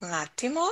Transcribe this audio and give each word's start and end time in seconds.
Un 0.00 0.10
attimo. 0.10 0.64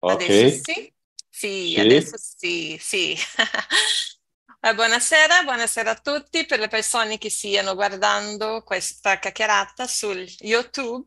Ok, 0.00 0.28
Adesso 0.30 0.48
sì. 0.48 0.92
Sì, 1.34 1.78
sì, 1.78 1.78
adesso 1.78 2.16
sì, 2.18 2.76
sì. 2.80 3.16
Eh, 4.64 4.74
Buonasera, 4.74 5.42
buonasera 5.42 5.90
a 5.90 5.94
tutti 6.00 6.46
per 6.46 6.60
le 6.60 6.68
persone 6.68 7.18
che 7.18 7.30
stiano 7.30 7.74
guardando 7.74 8.62
questa 8.62 9.18
chiacchierata 9.18 9.88
sul 9.88 10.18
YouTube. 10.38 11.04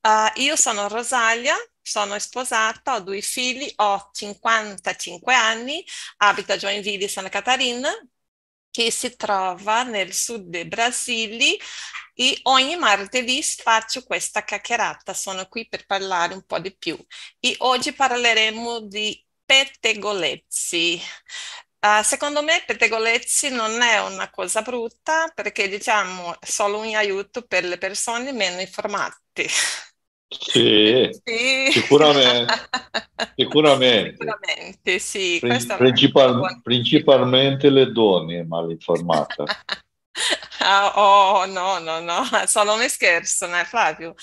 Eh, 0.00 0.32
io 0.42 0.56
sono 0.56 0.88
Rosalia, 0.88 1.54
sono 1.82 2.18
sposata, 2.18 2.94
ho 2.94 3.00
due 3.00 3.20
figli, 3.20 3.70
ho 3.76 4.08
55 4.12 5.34
anni, 5.34 5.84
abito 6.18 6.52
a 6.52 6.56
Joinville, 6.56 7.06
Santa 7.08 7.28
Catarina, 7.28 7.90
che 8.76 8.90
si 8.90 9.16
trova 9.16 9.84
nel 9.84 10.12
sud 10.12 10.48
del 10.48 10.68
Brasile 10.68 11.56
e 12.12 12.38
ogni 12.42 12.76
martedì 12.76 13.42
faccio 13.42 14.02
questa 14.04 14.44
chiacchierata. 14.44 15.14
Sono 15.14 15.46
qui 15.48 15.66
per 15.66 15.86
parlare 15.86 16.34
un 16.34 16.42
po' 16.44 16.58
di 16.58 16.76
più 16.76 16.94
e 17.40 17.54
oggi 17.60 17.94
parleremo 17.94 18.80
di 18.80 19.24
pettegolezzi. 19.46 21.00
Uh, 21.80 22.02
secondo 22.02 22.42
me 22.42 22.64
pettegolezzi 22.66 23.48
non 23.48 23.80
è 23.80 23.98
una 24.02 24.28
cosa 24.28 24.60
brutta 24.60 25.30
perché 25.34 25.68
diciamo 25.68 26.38
è 26.38 26.44
solo 26.44 26.80
un 26.80 26.94
aiuto 26.94 27.46
per 27.46 27.64
le 27.64 27.78
persone 27.78 28.32
meno 28.32 28.60
informate. 28.60 29.48
sì, 30.28 31.08
Sì, 31.24 31.70
sicuramente, 31.70 32.68
sicuramente. 33.36 34.16
sicuramente 34.16 34.98
sì, 34.98 35.38
principal- 35.40 36.60
principalmente 36.62 37.70
le 37.70 37.92
donne 37.92 38.44
mal 38.44 38.70
informate. 38.70 39.44
Ah, 40.58 40.92
Oh, 40.96 41.44
no, 41.44 41.78
no, 41.78 42.00
no, 42.00 42.24
solo 42.46 42.72
un 42.74 42.88
scherzo, 42.88 43.46
né, 43.46 43.64
Flavio? 43.64 44.14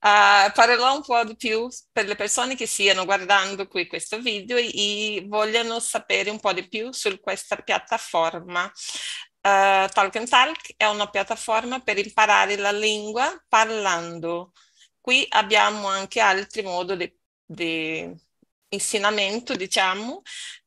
Ah, 0.00 0.50
parlerò 0.52 0.96
un 0.96 1.02
po' 1.02 1.22
di 1.24 1.36
più 1.36 1.68
per 1.92 2.06
le 2.06 2.16
persone 2.16 2.56
che 2.56 2.66
stiano 2.66 3.04
guardando 3.04 3.66
qui 3.68 3.86
questo 3.86 4.18
video 4.18 4.56
e 4.56 5.24
vogliono 5.26 5.78
sapere 5.80 6.30
un 6.30 6.40
po' 6.40 6.52
di 6.52 6.68
più 6.68 6.92
su 6.92 7.18
questa 7.20 7.56
piattaforma. 7.56 8.70
Eh, 9.40 9.88
Talk 9.92 10.16
and 10.16 10.28
Talk 10.28 10.74
è 10.76 10.86
una 10.86 11.08
piattaforma 11.08 11.78
per 11.80 11.98
imparare 11.98 12.56
la 12.56 12.72
lingua 12.72 13.32
parlando. 13.48 14.52
Qui 15.00 15.26
abbiamo 15.30 15.86
anche 15.88 16.20
altri 16.20 16.62
modi 16.62 16.96
di, 16.96 17.18
di 17.44 18.14
insegnamento, 18.70 19.54
diciamo, 19.56 20.22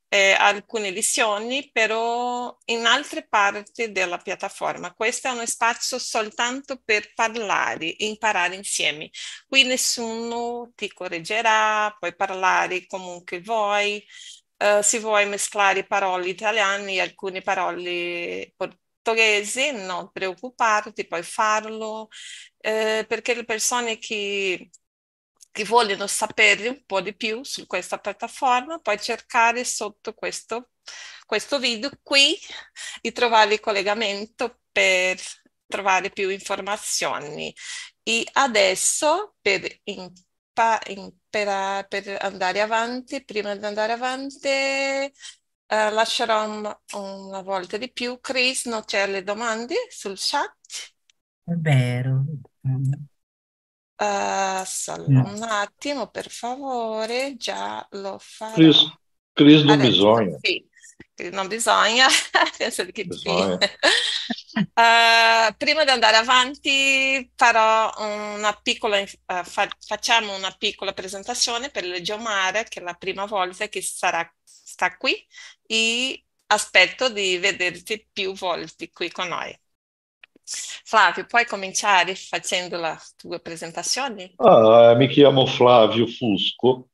eh, 0.08 0.34
alcune 0.34 0.92
lezioni, 0.92 1.70
però 1.72 2.56
in 2.66 2.86
altre 2.86 3.28
parti 3.28 3.92
della 3.92 4.18
piattaforma. 4.18 4.94
Questo 4.94 5.28
è 5.30 5.32
uno 5.32 5.46
spazio 5.46 6.00
soltanto 6.00 6.82
per 6.84 7.14
parlare 7.14 7.94
imparare 8.00 8.56
insieme. 8.56 9.10
Qui 9.48 9.64
nessuno 9.64 10.72
ti 10.76 10.92
correggerà, 10.92 11.96
puoi 12.00 12.16
parlare 12.16 12.86
comunque 12.88 13.40
vuoi. 13.42 14.04
Eh, 14.58 14.82
se 14.84 15.00
vuoi 15.00 15.28
mescolare 15.28 15.86
parole 15.86 16.30
italiane 16.30 16.94
e 16.94 17.02
alcune 17.02 17.42
parole 17.42 18.54
portoghesi, 19.14 19.72
non 19.72 20.12
preoccuparti, 20.12 21.08
puoi 21.08 21.24
farlo, 21.24 22.10
eh, 22.58 23.06
perché 23.08 23.34
le 23.36 23.46
persone 23.46 23.98
che 23.98 24.70
che 25.52 25.66
vogliono 25.66 26.08
sapere 26.08 26.70
un 26.70 26.84
po' 26.86 27.02
di 27.02 27.16
più 27.16 27.44
su 27.44 27.66
questa 27.68 27.98
piattaforma, 28.00 28.80
puoi 28.80 28.98
cercare 29.00 29.66
sotto 29.66 30.14
questo, 30.14 30.72
questo 31.26 31.60
video 31.60 31.90
qui 32.02 32.38
e 33.02 33.12
trovare 33.12 33.56
il 33.56 33.60
collegamento 33.60 34.62
per 34.72 35.20
trovare 35.68 36.10
più 36.12 36.30
informazioni. 36.30 37.54
E 38.04 38.26
adesso 38.34 39.36
per, 39.42 39.68
impa- 39.84 40.80
per 41.32 42.18
andare 42.22 42.62
avanti, 42.62 43.24
prima 43.24 43.56
di 43.56 43.66
andare 43.66 43.94
avanti, 43.94 44.50
eh, 45.72 45.90
lascerò 45.92 46.46
un- 46.48 46.78
una 46.94 47.42
volta 47.42 47.78
di 47.78 47.92
più. 47.92 48.20
Chris, 48.20 48.66
non 48.66 48.84
c'è 48.86 49.08
le 49.08 49.24
domande 49.24 49.76
sul 49.90 50.16
chat? 50.18 50.56
È 51.44 51.54
vero. 51.56 52.26
Eh, 53.96 54.64
solo 54.66 55.14
No. 55.16 55.26
un 55.26 55.44
attimo, 55.44 56.10
per 56.10 56.30
favore, 56.32 57.36
già 57.38 57.86
lo 57.92 58.18
farò. 58.20 58.58
Cris, 58.58 58.80
Cris 59.36 59.64
non 59.66 59.80
Adesso, 59.80 59.82
bisogna, 59.82 60.38
sì, 60.40 60.68
non 61.32 61.48
bisogna, 61.48 62.08
penso 62.58 62.86
che 62.88 63.06
sì. 63.08 63.08
bisogna. 63.08 63.58
Eh, 64.54 65.56
prima 65.58 65.84
di 65.84 65.90
andare 65.92 66.18
avanti 66.18 67.32
una 67.40 68.54
piccola, 68.62 68.98
eh, 68.98 69.10
fa- 69.44 69.70
facciamo 69.80 70.36
una 70.36 70.52
piccola 70.52 70.94
presentazione 70.94 71.70
per 71.70 71.86
le 71.86 72.02
Giomara, 72.02 72.64
che 72.64 72.80
è 72.80 72.84
la 72.84 72.94
prima 72.94 73.26
volta 73.26 73.68
che 73.68 73.82
sarà, 73.82 74.30
sta 74.44 74.98
qui 74.98 75.26
e 75.66 76.26
aspetto 76.48 77.10
di 77.10 77.38
vederti 77.38 78.08
più 78.12 78.34
volte 78.34 78.90
qui 78.92 79.10
con 79.12 79.28
noi. 79.28 79.58
Flavio, 80.44 81.26
puoi 81.26 81.46
cominciare 81.46 82.16
facendo 82.16 82.78
la 82.78 83.00
tua 83.16 83.40
presentazione? 83.40 84.34
Ah, 84.38 84.96
mi 84.98 85.08
chiamo 85.08 85.46
Flavio 85.46 86.08
Fusco, 86.08 86.90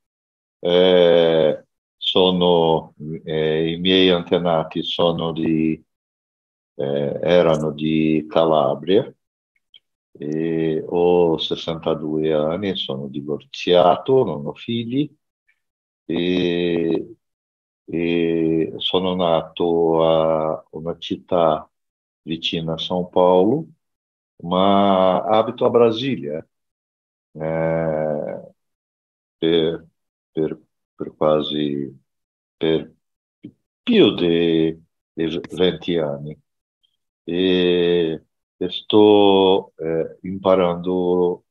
eh, 0.59 1.65
sono, 1.95 2.93
eh, 3.23 3.71
i 3.71 3.77
miei 3.77 4.09
antenati 4.09 4.83
sono 4.83 5.31
di, 5.31 5.81
eh, 6.77 7.19
erano 7.23 7.71
di 7.73 8.25
Calabria 8.29 9.13
e 10.19 10.83
ho 10.87 11.37
62 11.37 12.33
anni, 12.33 12.75
sono 12.75 13.07
divorziato, 13.07 14.23
non 14.23 14.45
ho 14.47 14.53
figli 14.53 15.13
e, 16.05 17.15
e 17.85 18.73
sono 18.77 19.15
nato 19.15 20.03
a 20.05 20.65
una 20.71 20.97
città 20.97 21.69
vicina 22.23 22.73
a 22.73 22.77
São 22.77 23.09
Paulo, 23.09 23.67
ma 24.43 25.23
abito 25.23 25.65
a 25.65 25.69
Brasília 25.69 26.47
eh, 27.33 28.53
per, 29.37 29.87
per- 30.31 30.59
per 30.95 31.15
quasi 31.15 31.95
per 32.57 32.93
più 33.83 34.13
di, 34.15 34.73
di 35.13 35.41
20 35.51 35.97
anni 35.97 36.37
e, 37.27 38.25
sto 38.69 39.73
eh, 39.77 40.17
imparando 40.21 41.43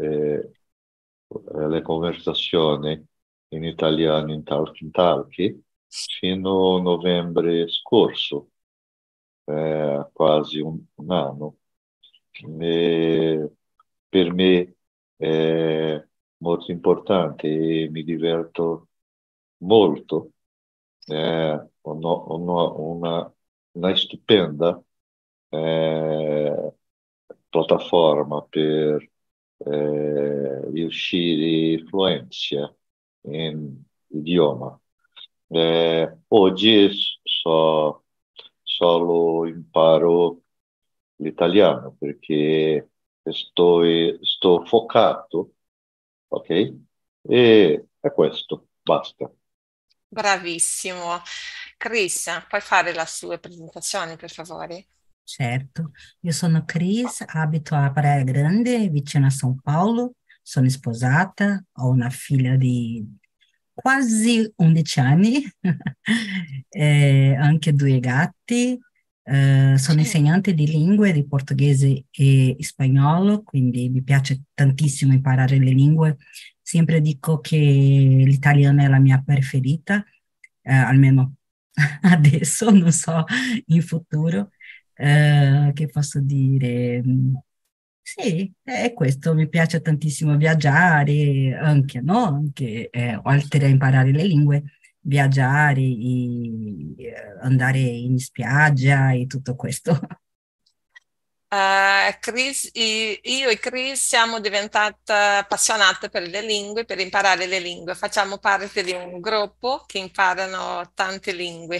eh, 0.00 0.50
le 1.68 1.82
conversazioni 1.82 3.04
in 3.48 3.64
italiano 3.64 4.32
in 4.32 4.42
talkie 4.44 4.86
talkie 4.90 5.60
fino 5.88 6.76
a 6.76 6.80
novembre 6.82 7.68
scorso, 7.68 8.50
eh, 9.44 10.08
quasi 10.12 10.60
un, 10.60 10.78
un 10.94 11.10
anno. 11.12 11.56
E 12.60 13.50
per 14.08 14.32
me 14.32 14.76
è 15.16 16.04
molto 16.38 16.70
importante 16.72 17.46
e 17.48 17.88
mi 17.90 18.02
diverto 18.04 18.88
molto. 19.58 20.32
Eh, 21.06 21.68
ho 21.82 21.92
ho 22.00 22.96
una, 22.96 23.34
una 23.72 23.94
stupenda 23.96 24.82
eh, 25.48 26.72
piattaforma 27.48 28.42
per 28.42 29.10
eh, 29.58 30.70
riuscire 30.70 31.84
fluenza 31.86 32.74
in 33.22 33.82
idioma. 34.08 34.78
Eh, 35.48 36.18
oggi 36.28 36.90
so, 37.22 38.04
solo 38.62 39.46
imparo 39.46 40.42
l'italiano 41.16 41.94
perché 41.98 42.90
sto, 43.22 43.82
sto 44.22 44.64
focato, 44.64 45.52
ok? 46.28 46.74
E 47.22 47.86
è 48.00 48.12
questo, 48.12 48.68
basta. 48.82 49.30
Bravissimo. 50.08 51.22
Chris, 51.82 52.30
puoi 52.48 52.60
fare 52.60 52.94
la 52.94 53.04
sua 53.06 53.38
presentazione, 53.38 54.14
per 54.14 54.30
favore? 54.30 54.86
Certo, 55.24 55.90
io 56.20 56.30
sono 56.30 56.64
Cris, 56.64 57.24
abito 57.26 57.74
a 57.74 57.90
Praia 57.90 58.22
Grande, 58.22 58.88
vicino 58.88 59.26
a 59.26 59.30
São 59.30 59.56
Paulo, 59.60 60.14
sono 60.40 60.68
sposata, 60.68 61.60
ho 61.78 61.88
una 61.88 62.08
figlia 62.08 62.54
di 62.54 63.04
quasi 63.74 64.48
11 64.54 65.00
anni, 65.00 65.42
anche 66.70 67.74
due 67.74 67.98
gatti, 67.98 68.78
eh, 69.24 69.74
sono 69.76 69.98
insegnante 69.98 70.54
di 70.54 70.68
lingue, 70.68 71.10
di 71.10 71.26
portoghese 71.26 72.04
e 72.12 72.56
spagnolo, 72.60 73.42
quindi 73.42 73.88
mi 73.88 74.04
piace 74.04 74.42
tantissimo 74.54 75.12
imparare 75.12 75.58
le 75.58 75.72
lingue. 75.72 76.16
Sempre 76.60 77.00
dico 77.00 77.40
che 77.40 77.56
l'italiano 77.56 78.82
è 78.82 78.86
la 78.86 79.00
mia 79.00 79.20
preferita, 79.20 80.04
eh, 80.62 80.72
almeno 80.72 81.38
adesso, 82.02 82.70
non 82.70 82.92
so 82.92 83.24
in 83.66 83.82
futuro. 83.82 84.50
Eh, 84.94 85.70
che 85.74 85.86
posso 85.86 86.20
dire? 86.20 87.02
Sì, 88.04 88.52
è 88.62 88.92
questo, 88.92 89.32
mi 89.34 89.48
piace 89.48 89.80
tantissimo 89.80 90.36
viaggiare, 90.36 91.54
anche, 91.56 92.00
no? 92.00 92.24
Anche, 92.24 92.90
eh, 92.90 93.16
oltre 93.24 93.64
a 93.64 93.68
imparare 93.68 94.10
le 94.12 94.24
lingue, 94.24 94.62
viaggiare, 95.00 95.80
e, 95.80 96.94
andare 97.40 97.78
in 97.78 98.18
spiaggia 98.18 99.12
e 99.12 99.26
tutto 99.26 99.54
questo. 99.56 99.98
Uh, 101.52 102.16
Chris, 102.18 102.70
io 102.72 103.50
e 103.50 103.58
Chris 103.60 104.06
siamo 104.06 104.40
diventate 104.40 105.12
appassionate 105.12 106.08
per 106.08 106.22
le 106.22 106.40
lingue, 106.40 106.86
per 106.86 106.98
imparare 106.98 107.44
le 107.44 107.58
lingue. 107.58 107.94
Facciamo 107.94 108.38
parte 108.38 108.82
di 108.82 108.92
un 108.92 109.20
gruppo 109.20 109.84
che 109.86 109.98
imparano 109.98 110.90
tante 110.94 111.32
lingue. 111.32 111.78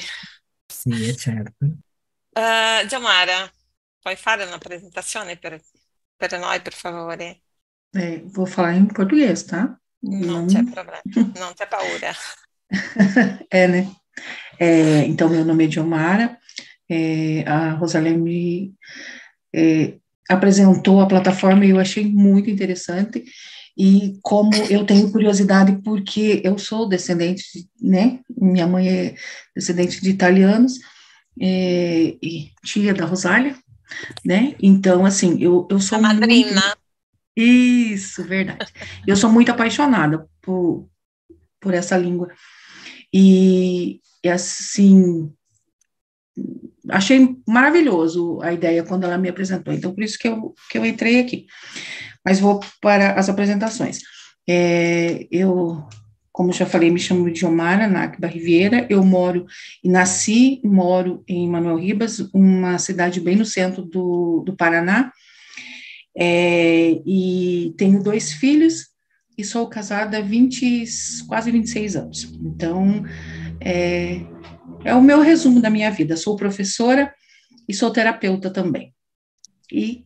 Sì, 0.66 1.16
certo. 1.16 1.64
Uh, 1.64 2.86
Giamara, 2.86 3.50
puoi 3.98 4.16
fare 4.16 4.44
una 4.44 4.58
presentazione 4.58 5.38
per, 5.38 5.58
per 6.16 6.38
noi, 6.38 6.60
per 6.60 6.74
favore? 6.74 7.40
É, 7.94 8.22
vou 8.26 8.46
falar 8.46 8.74
em 8.74 8.86
português, 8.86 9.42
tá? 9.44 9.78
Não, 10.02 10.42
não 10.42 10.46
c'è 10.48 10.62
problema, 10.64 11.02
não 11.38 11.54
tem 11.54 11.66
paura. 11.66 12.14
é, 13.50 13.68
né? 13.68 13.90
É, 14.58 15.04
então, 15.06 15.30
meu 15.30 15.44
nome 15.44 15.64
é 15.64 15.68
Diomara, 15.68 16.38
é, 16.90 17.42
a 17.46 17.72
Rosalém 17.72 18.18
me 18.18 18.74
é, 19.54 19.94
apresentou 20.28 21.00
a 21.00 21.06
plataforma 21.06 21.64
e 21.64 21.70
eu 21.70 21.78
achei 21.78 22.04
muito 22.04 22.50
interessante. 22.50 23.24
E 23.76 24.18
como 24.22 24.54
eu 24.68 24.84
tenho 24.84 25.10
curiosidade, 25.10 25.80
porque 25.82 26.42
eu 26.44 26.58
sou 26.58 26.88
descendente, 26.88 27.44
né? 27.80 28.20
Minha 28.36 28.66
mãe 28.66 28.88
é 28.88 29.14
descendente 29.56 30.00
de 30.02 30.10
italianos, 30.10 30.78
é, 31.40 32.16
e 32.22 32.50
tia 32.64 32.92
da 32.92 33.06
Rosália, 33.06 33.56
né? 34.24 34.54
Então, 34.60 35.06
assim, 35.06 35.42
eu, 35.42 35.66
eu 35.70 35.80
sou. 35.80 35.98
A 35.98 36.02
madrina. 36.02 36.50
Muito... 36.50 36.82
Isso, 37.34 38.22
verdade. 38.24 38.70
Eu 39.06 39.16
sou 39.16 39.30
muito 39.30 39.50
apaixonada 39.50 40.28
por, 40.42 40.86
por 41.58 41.72
essa 41.72 41.96
língua. 41.96 42.28
E, 43.12 44.00
e 44.22 44.28
assim, 44.28 45.32
achei 46.88 47.36
maravilhoso 47.46 48.40
a 48.42 48.52
ideia 48.52 48.82
quando 48.82 49.04
ela 49.04 49.18
me 49.18 49.28
apresentou, 49.28 49.72
então 49.72 49.94
por 49.94 50.02
isso 50.02 50.18
que 50.18 50.28
eu, 50.28 50.54
que 50.70 50.78
eu 50.78 50.84
entrei 50.84 51.20
aqui. 51.20 51.46
Mas 52.24 52.40
vou 52.40 52.60
para 52.80 53.12
as 53.12 53.28
apresentações. 53.28 54.00
É, 54.48 55.26
eu, 55.30 55.84
como 56.32 56.52
já 56.52 56.66
falei, 56.66 56.90
me 56.90 56.98
chamo 56.98 57.30
Diomara 57.30 57.88
Nakba 57.88 58.26
Riviera, 58.26 58.86
eu 58.88 59.04
moro 59.04 59.46
e 59.82 59.88
nasci, 59.88 60.60
moro 60.64 61.22
em 61.28 61.48
Manuel 61.48 61.78
Ribas, 61.78 62.20
uma 62.32 62.78
cidade 62.78 63.20
bem 63.20 63.36
no 63.36 63.44
centro 63.44 63.82
do, 63.82 64.42
do 64.44 64.56
Paraná, 64.56 65.12
é, 66.16 67.00
e 67.06 67.74
tenho 67.76 68.02
dois 68.02 68.32
filhos, 68.32 68.92
e 69.36 69.44
sou 69.44 69.66
casada 69.66 70.18
há 70.18 70.20
20, 70.20 70.84
quase 71.26 71.50
26 71.50 71.96
anos. 71.96 72.38
Então, 72.44 73.02
é, 73.64 74.20
é 74.84 74.94
o 74.94 75.02
meu 75.02 75.20
resumo 75.20 75.60
da 75.60 75.70
minha 75.70 75.90
vida. 75.90 76.16
Sou 76.16 76.36
professora 76.36 77.12
e 77.68 77.74
sou 77.74 77.90
terapeuta 77.90 78.50
também. 78.50 78.94
E, 79.70 80.04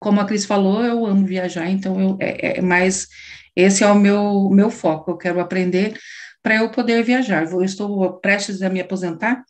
como 0.00 0.20
a 0.20 0.24
Cris 0.24 0.44
falou, 0.44 0.84
eu 0.84 1.06
amo 1.06 1.26
viajar, 1.26 1.68
então 1.70 2.00
eu, 2.00 2.18
é, 2.20 2.58
é 2.58 2.62
mais. 2.62 3.08
Esse 3.54 3.84
é 3.84 3.86
o 3.86 3.94
meu, 3.94 4.50
meu 4.50 4.70
foco. 4.70 5.10
Eu 5.10 5.16
quero 5.16 5.40
aprender 5.40 5.98
para 6.42 6.56
eu 6.56 6.70
poder 6.70 7.02
viajar. 7.02 7.44
Eu 7.50 7.62
estou 7.62 8.20
prestes 8.20 8.62
a 8.62 8.68
me 8.68 8.80
aposentar, 8.80 9.42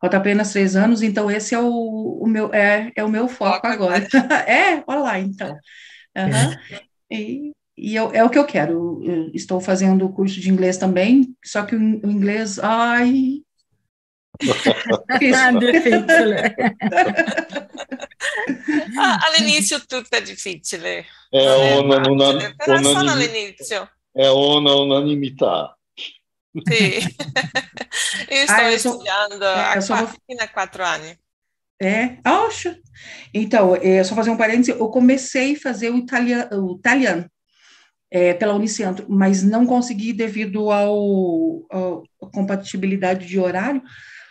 falta 0.00 0.16
apenas 0.16 0.52
três 0.52 0.76
anos, 0.76 1.02
então 1.02 1.30
esse 1.30 1.54
é 1.54 1.58
o, 1.58 2.20
o 2.22 2.26
meu, 2.26 2.52
é, 2.54 2.90
é 2.96 3.04
o 3.04 3.08
meu 3.08 3.28
foco, 3.28 3.54
foco 3.56 3.66
agora. 3.66 4.06
é, 4.46 4.82
olha 4.86 5.00
lá, 5.00 5.18
então. 5.18 5.50
Uhum. 6.16 6.78
E, 7.10 7.52
e 7.80 7.96
eu, 7.96 8.12
é 8.12 8.22
o 8.22 8.28
que 8.28 8.38
eu 8.38 8.44
quero. 8.44 9.00
Eu 9.02 9.30
estou 9.32 9.58
fazendo 9.58 10.04
o 10.04 10.12
curso 10.12 10.38
de 10.38 10.50
inglês 10.50 10.76
também, 10.76 11.34
só 11.42 11.64
que 11.64 11.74
o, 11.74 11.80
inglês, 11.80 12.58
ai, 12.58 13.42
difficile. 15.58 16.54
ah, 18.98 19.18
all'inizio 19.26 19.80
tutto 19.86 20.14
è 20.14 20.20
difficile. 20.20 21.06
È 21.30 21.78
una, 21.78 22.06
una, 22.06 22.54
però 22.54 22.78
unanimità. 22.78 22.98
solo 22.98 23.10
all'inizio. 23.12 23.90
È 24.12 24.28
una 24.28 24.74
unanimità. 24.74 25.74
Sì, 26.52 26.96
io 28.28 28.46
sto 28.46 28.62
ah, 28.62 28.76
studiando 28.76 29.44
é, 29.44 29.76
há 29.76 29.80
sono... 29.80 30.12
fino 30.26 30.42
a 30.42 30.48
quatro 30.48 30.84
anni. 30.84 31.16
É, 31.80 32.18
acho. 32.24 32.76
Então, 33.32 33.74
é, 33.76 34.04
só 34.04 34.14
fazer 34.14 34.28
um 34.30 34.36
parênteses, 34.36 34.68
eu 34.68 34.90
comecei 34.90 35.54
a 35.54 35.58
fazer 35.58 35.90
o 35.90 35.96
italiano, 35.96 36.66
o 36.66 36.76
italiano 36.76 37.30
é, 38.10 38.34
pela 38.34 38.54
Unicentro, 38.54 39.06
mas 39.08 39.42
não 39.42 39.66
consegui 39.66 40.12
devido 40.12 40.70
ao, 40.70 41.64
ao 41.70 42.02
compatibilidade 42.32 43.26
de 43.26 43.38
horário, 43.38 43.82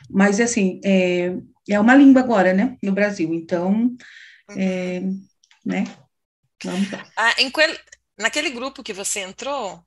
mas, 0.10 0.40
assim, 0.40 0.82
é, 0.84 1.34
é 1.70 1.80
uma 1.80 1.96
língua 1.96 2.22
agora, 2.22 2.52
né, 2.54 2.78
no 2.84 2.92
Brasil. 2.92 3.34
Então, 3.34 3.96
é, 4.58 5.02
né, 5.64 5.84
vamos 6.64 6.92
lá. 6.92 7.06
Ah, 7.16 7.36
em 7.38 7.50
quel, 7.52 7.76
naquele 8.18 8.50
grupo 8.50 8.84
que 8.84 8.92
você 8.92 9.22
entrou, 9.22 9.84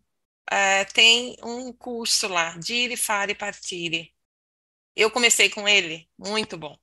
é, 0.50 0.84
tem 0.84 1.36
um 1.42 1.72
curso 1.72 2.28
lá, 2.28 2.56
Dire, 2.58 2.96
Fare, 2.96 3.34
Partire. 3.34 4.12
Eu 4.94 5.10
comecei 5.10 5.48
com 5.48 5.66
ele, 5.66 6.08
muito 6.18 6.56
bom. 6.56 6.76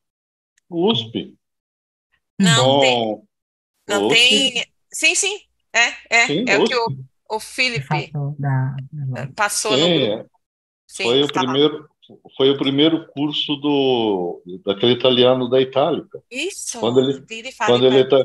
USP? 0.69 1.35
Não, 2.39 2.65
bom. 2.65 2.79
tem. 2.79 3.21
Não 3.87 4.07
USP. 4.07 4.15
tem. 4.15 4.65
Sim, 4.91 5.15
sim. 5.15 5.48
É, 5.73 5.93
é. 6.09 6.27
Sim, 6.27 6.45
é 6.47 6.57
o 6.57 6.65
que 6.65 6.75
o, 6.75 6.87
o 7.29 7.39
Felipe 7.39 8.11
passou 9.35 9.73
sim, 9.73 9.81
no 9.81 10.15
grupo. 10.15 10.29
Sim, 10.87 11.03
foi 11.03 11.21
o 11.23 11.27
primeiro, 11.27 11.89
foi 12.35 12.49
o 12.49 12.57
primeiro 12.57 13.07
curso 13.09 13.55
do 13.57 14.41
daquele 14.65 14.93
italiano 14.93 15.49
da 15.49 15.61
Itália. 15.61 16.03
Isso. 16.31 16.79
Quando 16.79 16.99
ele 16.99 17.23
quando 17.67 17.85
ele 17.85 18.03
tá, 18.05 18.17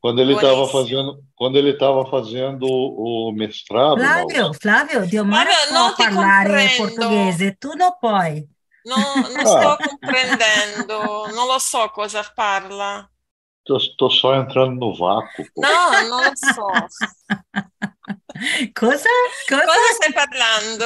quando 0.00 0.20
ele 0.20 0.34
estava 0.34 0.66
fazendo 0.68 1.24
quando 1.34 1.56
ele 1.56 1.70
estava 1.70 2.06
fazendo 2.06 2.66
o 2.66 3.32
mestrado. 3.32 3.98
Flávio, 3.98 4.54
Flávio, 4.54 5.06
Diomara 5.06 5.50
não 5.72 5.94
può 5.94 6.04
parlare 6.04 6.76
portoghese, 6.76 7.56
tu 7.60 7.76
não 7.76 7.92
puoi. 7.98 8.48
Non, 8.86 9.02
non 9.34 9.42
ah. 9.42 9.46
sto 9.46 9.76
comprendendo, 9.82 11.26
non 11.34 11.46
lo 11.48 11.58
so 11.58 11.90
cosa 11.90 12.22
parla. 12.22 13.10
Estou 13.74 14.10
só 14.10 14.34
entrando 14.36 14.78
no 14.78 14.94
vácuo. 14.94 15.44
Pô. 15.52 15.60
Não, 15.60 16.08
não 16.08 16.30
lo 16.30 16.36
so. 16.36 16.66
cosa? 18.76 19.08
Cosa, 19.48 19.66
cosa 19.66 19.92
stai 19.94 20.12
parlando? 20.12 20.84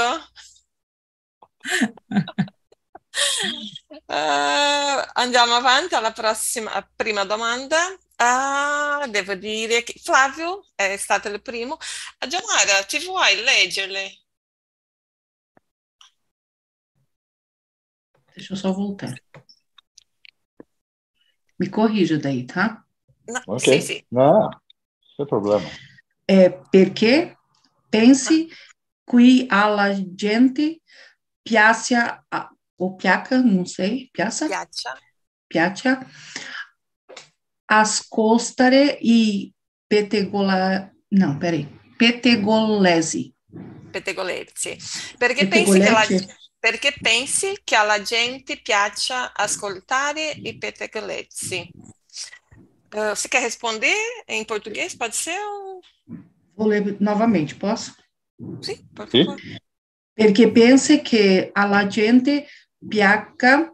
Uh, 4.08 5.04
andiamo 5.14 5.54
avanti 5.54 5.94
alla 5.94 6.12
prossima 6.12 6.88
prima 6.96 7.24
domanda. 7.24 7.76
Uh, 8.16 9.08
devo 9.10 9.34
dire 9.34 9.82
che 9.82 9.98
Flavio 10.02 10.64
è 10.74 10.96
stato 10.96 11.28
il 11.28 11.42
primo. 11.42 11.76
Giamara, 12.26 12.82
ti 12.84 12.98
vuoi 13.04 13.42
leggerle? 13.42 14.20
Deixa 18.34 18.52
eu 18.54 18.56
só 18.56 18.72
voltar. 18.72 19.14
Me 21.60 21.68
corrija 21.68 22.16
daí, 22.16 22.46
tá? 22.46 22.82
No, 23.28 23.38
ok. 23.46 23.60
Sì, 23.60 23.80
sì. 23.82 24.04
No, 24.10 24.48
sem 25.14 25.26
problema. 25.26 25.68
É, 26.26 26.48
perché 26.70 27.36
pensi 27.90 28.48
qui 29.04 29.46
alla 29.50 29.92
gente 30.16 30.80
piace, 31.42 31.96
ou 32.78 32.96
piaca, 32.96 33.42
não 33.42 33.66
sei, 33.66 34.08
piaça? 34.10 34.46
Piaccia. 34.46 34.98
Piaccia. 35.46 36.06
Ascostare 37.68 38.98
e 39.02 39.52
petegola... 39.86 40.90
Não, 41.12 41.38
peraí. 41.38 41.68
Petegolesi. 41.98 43.34
Petegolesi. 43.90 44.78
Perché 45.18 45.46
pensi, 45.46 45.78
che 45.78 45.90
la, 45.90 46.06
perché 46.60 46.94
pensi 47.00 47.58
che 47.64 47.74
alla 47.74 48.02
gente 48.02 48.60
piaccia 48.60 49.32
ascoltare 49.34 50.30
i 50.42 50.56
petegolesi? 50.58 51.70
Uh, 52.92 53.14
você 53.14 53.28
quer 53.28 53.42
responder 53.42 53.94
em 54.28 54.44
português? 54.44 54.94
Pode 54.94 55.16
ser? 55.16 55.38
Ou... 55.38 55.80
Vou 56.56 56.66
ler 56.66 57.00
novamente, 57.00 57.54
posso? 57.54 57.94
Sim, 58.60 58.84
por 58.94 59.08
favor. 59.08 59.36
Perché 60.14 60.50
pensa 60.50 60.98
che 60.98 61.50
alla 61.54 61.86
gente 61.86 62.46
piaccia 62.88 63.72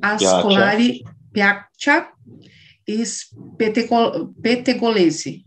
ascolare, 0.00 1.00
piaccia 1.32 2.12
is 2.86 3.32
pettegolesi. 3.56 5.44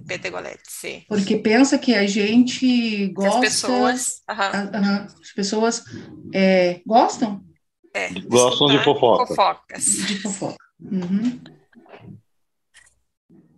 Sì, 0.00 0.06
pettegolesi. 0.06 1.04
Porque 1.06 1.36
pensa 1.38 1.78
que 1.78 1.94
a 1.94 2.06
gente 2.06 3.08
gosta... 3.08 3.38
As 3.38 3.40
pessoas... 3.40 4.22
Uh 4.28 4.34
-huh. 4.34 5.06
as 5.20 5.32
pessoas 5.32 5.84
é, 6.32 6.80
gostam? 6.86 7.44
É, 7.94 8.08
gostam 8.20 8.68
de 8.68 8.78
fofoca. 8.82 9.26
Fofocas. 9.26 9.84
De 10.06 10.16
fofoca. 10.20 10.56
Uhum. 10.80 11.40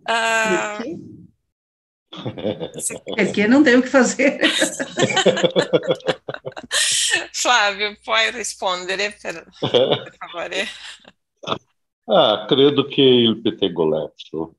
Uh, 0.09 1.23
Perché 3.15 3.47
não 3.47 3.63
tem 3.63 3.75
o 3.77 3.81
que 3.81 3.87
fazer. 3.87 4.39
Flávio, 7.33 7.97
puoi 8.03 8.31
rispondere 8.31 9.15
per, 9.21 9.45
per 9.59 10.15
favore? 10.17 10.67
Ah, 12.07 12.45
credo 12.47 12.85
che 12.85 13.01
il 13.01 13.41
pettegolezzo 13.41 14.57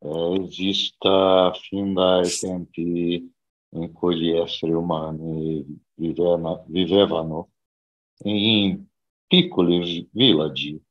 eh, 0.00 0.42
esista 0.42 1.52
fin 1.54 1.92
dai 1.94 2.28
tempi 2.28 3.32
in 3.72 3.92
cui 3.92 4.16
gli 4.18 4.30
esseri 4.30 4.72
umani 4.72 5.64
vivevano, 5.94 6.64
vivevano 6.68 7.50
in 8.24 8.84
piccoli 9.26 10.08
villaggi 10.12 10.82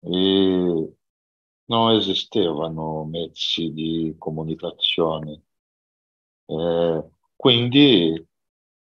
e 0.00 0.92
non 1.64 1.92
esistevano 1.92 3.04
mezzi 3.04 3.72
di 3.72 4.14
comunicazione. 4.18 5.42
Eh, 6.46 7.04
quindi 7.36 8.26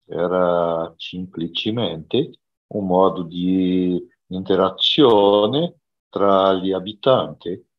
era 0.06 0.92
semplicemente 0.96 2.32
un 2.68 2.86
modo 2.86 3.22
di 3.22 3.98
interazione 4.28 5.76
tra 6.08 6.52
gli 6.54 6.72
abitanti 6.72 7.69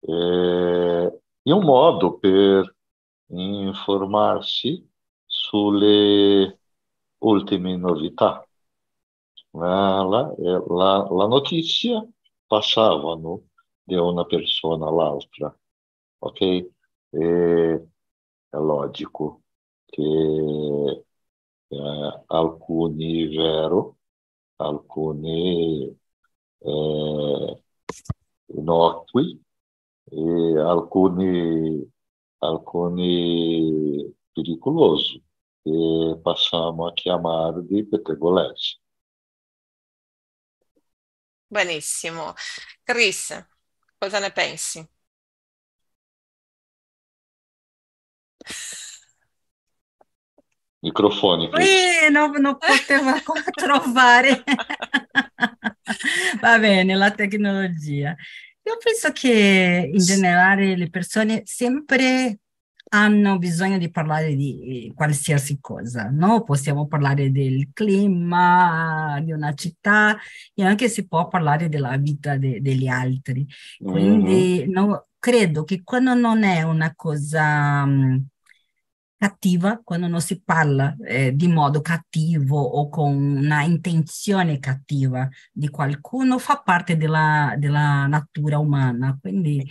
eh, 0.00 1.20
e 1.42 1.52
un 1.52 1.64
modo 1.64 2.18
per 2.18 2.74
informarsi 3.28 4.88
sulle 5.26 6.60
ultime 7.18 7.76
novità. 7.76 8.46
La, 9.52 10.02
la, 10.04 11.08
la 11.10 11.26
notizia 11.26 12.06
passavano 12.46 13.48
di 13.82 13.94
una 13.96 14.24
persona 14.26 14.86
all'altra, 14.88 15.56
ok? 16.18 16.40
E 16.40 16.70
è 18.48 18.56
logico 18.56 19.42
che 19.86 20.02
eh, 21.68 22.22
alcuni 22.26 23.26
vero, 23.36 23.98
alcuni 24.56 25.98
eh, 26.58 27.62
e 30.10 30.58
alcuni, 30.60 31.88
alcuni 32.38 34.14
pericolosi 34.32 35.22
che 35.62 36.18
passiamo 36.22 36.86
a 36.88 36.92
chiamare 36.92 37.64
di 37.66 37.86
pettegolezzi. 37.86 38.78
Benissimo. 41.48 42.34
Chris, 42.84 43.46
Cosa 43.98 44.18
ne 44.20 44.30
pensi? 44.32 44.86
Microfoni. 50.82 51.50
Qui 51.50 51.66
non, 52.10 52.30
non 52.40 52.56
poteva 52.58 53.14
trovare. 53.54 54.44
Va 56.40 56.58
bene, 56.58 56.94
la 56.96 57.10
tecnologia. 57.10 58.14
Io 58.66 58.78
penso 58.82 59.12
che 59.12 59.90
in 59.92 60.02
generale 60.02 60.76
le 60.76 60.90
persone 60.90 61.42
sempre 61.44 62.40
hanno 62.88 63.38
bisogno 63.38 63.78
di 63.78 63.90
parlare 63.92 64.34
di 64.34 64.92
qualsiasi 64.94 65.58
cosa, 65.60 66.08
no? 66.10 66.42
Possiamo 66.42 66.88
parlare 66.88 67.30
del 67.30 67.70
clima 67.72 69.20
di 69.22 69.30
una 69.30 69.54
città 69.54 70.18
e 70.52 70.64
anche 70.64 70.88
si 70.88 71.06
può 71.06 71.28
parlare 71.28 71.68
della 71.68 71.96
vita 71.96 72.36
de- 72.36 72.60
degli 72.60 72.88
altri. 72.88 73.46
Quindi 73.78 74.58
mm-hmm. 74.58 74.70
no, 74.70 75.06
credo 75.20 75.62
che 75.62 75.82
quando 75.84 76.14
non 76.14 76.42
è 76.42 76.62
una 76.62 76.92
cosa 76.96 77.84
um, 77.84 78.26
cattiva, 79.16 79.80
quando 79.82 80.08
non 80.08 80.20
si 80.20 80.42
parla 80.42 80.94
eh, 81.04 81.34
di 81.34 81.48
modo 81.48 81.80
cattivo 81.80 82.60
o 82.60 82.88
con 82.88 83.14
una 83.14 83.62
intenzione 83.62 84.58
cattiva 84.58 85.28
di 85.52 85.68
qualcuno, 85.68 86.38
fa 86.38 86.60
parte 86.64 86.96
della, 86.96 87.54
della 87.58 88.06
natura 88.06 88.58
umana. 88.58 89.16
Quindi 89.20 89.66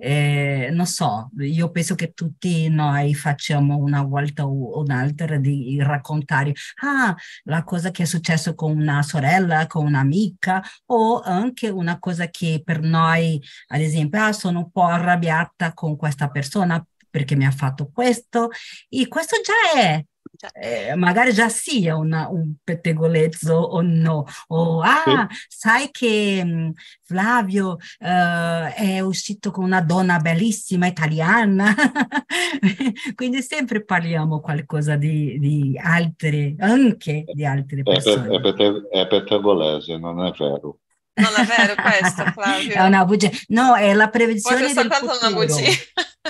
eh, 0.00 0.68
non 0.72 0.86
so, 0.86 1.30
io 1.38 1.70
penso 1.70 1.94
che 1.96 2.12
tutti 2.12 2.68
noi 2.68 3.14
facciamo 3.14 3.76
una 3.76 4.02
volta 4.02 4.46
o 4.46 4.78
un'altra 4.80 5.38
di 5.38 5.76
raccontare 5.82 6.52
ah, 6.82 7.14
la 7.44 7.64
cosa 7.64 7.90
che 7.90 8.04
è 8.04 8.06
successo 8.06 8.54
con 8.54 8.76
una 8.78 9.02
sorella, 9.02 9.66
con 9.66 9.86
un'amica 9.86 10.62
o 10.86 11.20
anche 11.20 11.68
una 11.68 11.98
cosa 11.98 12.28
che 12.28 12.62
per 12.64 12.80
noi, 12.80 13.42
ad 13.68 13.80
esempio, 13.80 14.22
ah, 14.22 14.32
sono 14.32 14.58
un 14.60 14.70
po' 14.70 14.84
arrabbiata 14.84 15.72
con 15.74 15.96
questa 15.96 16.28
persona 16.28 16.84
perché 17.10 17.36
mi 17.36 17.46
ha 17.46 17.50
fatto 17.50 17.90
questo 17.92 18.50
e 18.88 19.08
questo 19.08 19.36
già 19.42 19.80
è 19.80 20.04
eh, 20.52 20.94
magari 20.94 21.32
già 21.32 21.48
sia 21.48 21.96
una, 21.96 22.28
un 22.28 22.54
pettegolezzo 22.62 23.52
o 23.52 23.80
no, 23.82 24.24
o 24.48 24.80
ah, 24.80 25.26
sì. 25.28 25.46
sai 25.48 25.90
che 25.90 26.42
mh, 26.44 26.48
mm, 26.48 26.70
Flavio 27.02 27.70
uh, 27.70 28.72
è 28.74 29.00
uscito 29.00 29.50
con 29.50 29.64
una 29.64 29.80
donna 29.80 30.18
bellissima 30.18 30.86
italiana, 30.86 31.74
quindi 33.14 33.42
sempre 33.42 33.84
parliamo 33.84 34.40
qualcosa 34.40 34.96
di, 34.96 35.38
di 35.38 35.80
altre, 35.82 36.54
anche 36.58 37.24
di 37.32 37.44
altre 37.44 37.82
persone. 37.82 38.36
È, 38.36 38.40
per, 38.40 38.88
è, 38.90 39.06
pettegolese, 39.06 39.96
non 39.98 40.24
è 40.24 40.32
vero. 40.38 40.78
Non 41.14 41.32
è 41.36 41.44
vero 41.44 41.74
questo, 41.74 42.22
Flavio. 42.30 42.74
È 42.74 42.86
una 42.86 43.04
bugia. 43.04 43.28
No, 43.48 43.74
è 43.74 43.92
la 43.92 44.08
previsione 44.08 44.72
del 44.72 44.86
futuro. 44.88 45.18
Una 45.20 45.32
bugia. 45.32 45.68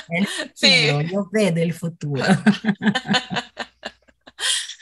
È 0.07 0.23
sì. 0.53 0.85
io 0.85 1.29
vedo 1.31 1.61
il 1.61 1.73
futuro. 1.73 2.25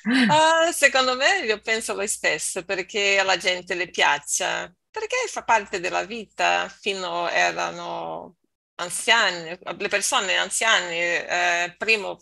Uh, 0.04 0.70
secondo 0.72 1.16
me 1.16 1.40
io 1.44 1.60
penso 1.60 1.94
lo 1.94 2.06
stesso 2.06 2.64
perché 2.64 3.18
alla 3.18 3.36
gente 3.36 3.74
le 3.74 3.88
piaccia, 3.88 4.72
perché 4.90 5.16
fa 5.28 5.44
parte 5.44 5.80
della 5.80 6.04
vita, 6.04 6.68
fino 6.68 7.28
erano 7.28 8.36
anziani, 8.76 9.58
le 9.78 9.88
persone 9.88 10.36
anziane, 10.36 11.64
eh, 11.64 11.74
primo, 11.76 12.18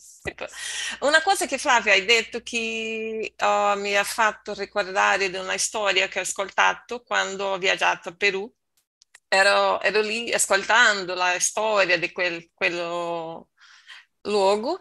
una 1.01 1.23
cosa 1.23 1.47
che 1.47 1.59
Flavia 1.59 1.93
hai 1.93 2.05
detto 2.05 2.41
che 2.43 3.35
oh, 3.39 3.77
mi 3.77 3.97
ha 3.97 4.05
fatto 4.05 4.55
ricordare 4.55 5.31
di 5.31 5.37
una 5.37 5.59
storia 5.59 6.09
che 6.09 6.21
ho 6.21 6.23
ascoltato 6.23 7.03
quando 7.03 7.47
ho 7.47 7.59
viaggiato 7.59 8.11
a 8.11 8.15
Perù, 8.15 8.53
ero, 9.35 9.81
ero 9.81 10.01
lì 10.01 10.33
ascoltando 10.33 11.15
la 11.15 11.39
storia 11.39 11.99
di 11.99 12.13
quel 12.13 12.51
quello 12.55 13.49
luogo 14.23 14.79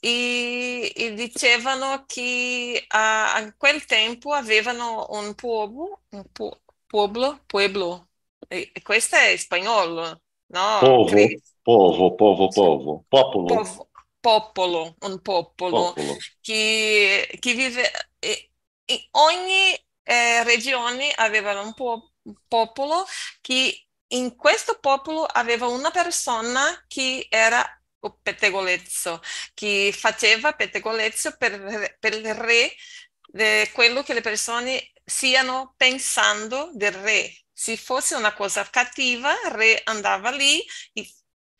e, 0.00 0.92
e 0.94 1.14
dicevano 1.14 2.04
che 2.06 2.84
a, 2.88 3.34
a, 3.34 3.54
quel 3.54 3.84
tempo 3.84 4.32
avevano 4.32 5.06
un 5.10 5.34
pueblo, 5.34 6.02
un 6.10 6.24
pu- 6.32 6.60
pueblo, 6.86 7.40
pueblo, 7.46 8.08
e, 8.48 8.70
e 8.74 8.82
questo 8.82 9.16
è 9.16 9.36
spagnolo, 9.36 10.22
no? 10.46 10.78
Povo, 10.80 11.16
povo, 11.62 12.14
povo, 12.16 12.48
povo, 12.48 13.04
popolo. 13.08 13.44
Povo, 13.54 13.88
popolo, 14.20 14.96
un 15.02 15.20
popolo, 15.20 15.92
popolo. 15.92 16.16
Che, 16.40 17.38
che 17.38 17.54
vive... 17.54 17.90
In 18.84 18.98
ogni 19.12 19.72
eh, 20.02 20.42
regione 20.42 21.12
aveva 21.14 21.58
un, 21.60 21.72
po- 21.74 22.12
un 22.22 22.34
popolo 22.48 23.04
che 23.40 23.86
in 24.12 24.36
questo 24.36 24.78
popolo 24.78 25.24
aveva 25.24 25.66
una 25.68 25.90
persona 25.90 26.84
che 26.86 27.26
era 27.28 27.64
o 28.04 28.18
pettegolezzo, 28.20 29.20
che 29.54 29.94
faceva 29.96 30.52
pettegolezzo 30.52 31.36
per, 31.36 31.96
per 32.00 32.14
il 32.14 32.34
re, 32.34 32.74
de 33.28 33.70
quello 33.72 34.02
che 34.02 34.14
le 34.14 34.20
persone 34.20 34.92
stiano 35.04 35.74
pensando 35.76 36.70
del 36.74 36.92
re. 36.92 37.32
Se 37.52 37.76
fosse 37.76 38.14
una 38.16 38.34
cosa 38.34 38.68
cattiva, 38.68 39.32
il 39.44 39.50
re 39.52 39.80
andava 39.84 40.30
lì 40.30 40.64
e 40.92 41.08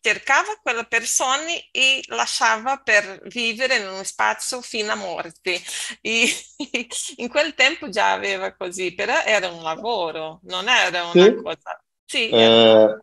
cercava 0.01 0.59
quella 0.61 0.85
persona 0.85 1.45
e 1.71 2.03
lasciava 2.09 2.79
per 2.79 3.23
vivere 3.29 3.77
in 3.77 3.87
uno 3.87 4.03
spazio 4.03 4.61
fino 4.61 4.93
a 4.93 4.97
morte. 4.97 5.63
E 6.01 6.29
in 7.17 7.29
quel 7.29 7.55
tempo 7.55 7.89
già 7.89 8.13
aveva 8.13 8.55
così, 8.57 8.95
però 8.95 9.23
era 9.23 9.49
un 9.49 9.63
lavoro, 9.63 10.41
non 10.45 10.69
era 10.69 11.05
una 11.07 11.25
sì. 11.25 11.35
cosa... 11.41 11.82
Sì, 12.13 12.29
eh, 12.29 12.99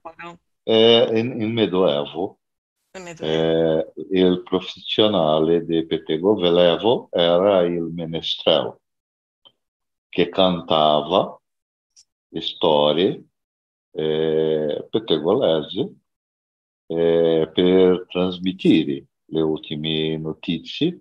eh, 0.62 1.20
in, 1.20 1.42
in 1.42 1.52
Medioevo 1.52 2.38
eh, 2.92 3.92
il 4.12 4.44
professionale 4.44 5.66
di 5.66 5.84
Petego 5.88 6.36
Velevo 6.36 7.08
era 7.10 7.62
il 7.62 7.82
menestrel, 7.82 8.78
che 10.10 10.30
cantava 10.30 11.42
storie 12.34 13.24
eh, 13.94 14.88
pettegolesi 14.92 16.00
eh, 16.86 17.50
per 17.52 18.06
trasmettere 18.08 19.08
le 19.26 19.42
ultime 19.42 20.18
notizie 20.18 21.00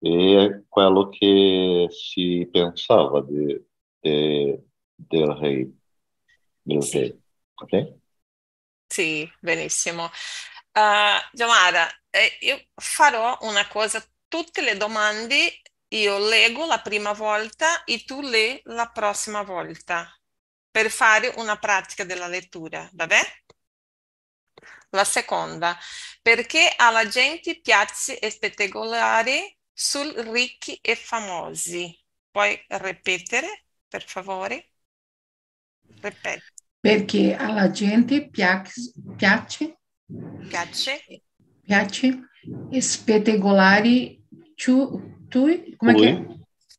e 0.00 0.64
quello 0.68 1.08
che 1.08 1.86
si 1.88 2.48
pensava 2.50 3.20
di, 3.22 3.64
di, 4.00 4.58
del 4.96 5.28
re. 5.36 5.70
Del 6.60 6.82
re. 6.82 7.18
Okay? 7.62 7.94
Sì, 8.86 9.30
benissimo. 9.40 10.04
Uh, 10.72 11.18
Giamara, 11.32 11.88
eh, 12.10 12.38
io 12.40 12.60
farò 12.74 13.36
una 13.42 13.66
cosa, 13.68 14.04
tutte 14.28 14.60
le 14.62 14.76
domande 14.76 15.60
io 15.88 16.18
leggo 16.18 16.64
la 16.66 16.80
prima 16.80 17.12
volta 17.12 17.84
e 17.84 18.04
tu 18.04 18.20
leggi 18.20 18.60
la 18.66 18.88
prossima 18.90 19.42
volta 19.42 20.08
per 20.70 20.90
fare 20.90 21.32
una 21.36 21.56
pratica 21.58 22.04
della 22.04 22.26
lettura, 22.28 22.88
va 22.94 23.06
bene? 23.06 23.44
La 24.90 25.04
seconda, 25.04 25.76
perché 26.22 26.72
alla 26.76 27.06
gente 27.08 27.60
piace 27.60 28.18
spettacolare 28.30 29.58
sul 29.72 30.12
ricchi 30.14 30.76
e 30.80 30.94
famosi. 30.96 31.96
Puoi 32.30 32.58
ripetere, 32.68 33.64
per 33.88 34.04
favore? 34.06 34.70
Ripeti. 36.04 36.53
Perché 36.84 37.34
alla 37.34 37.70
gente 37.70 38.28
piace, 38.28 38.92
piace, 39.16 39.78
piace, 40.46 41.00
piace 41.62 42.28
spettacolari 42.78 44.22
tu, 44.54 45.24
tu, 45.30 45.46
come 45.78 45.94
che? 45.94 46.26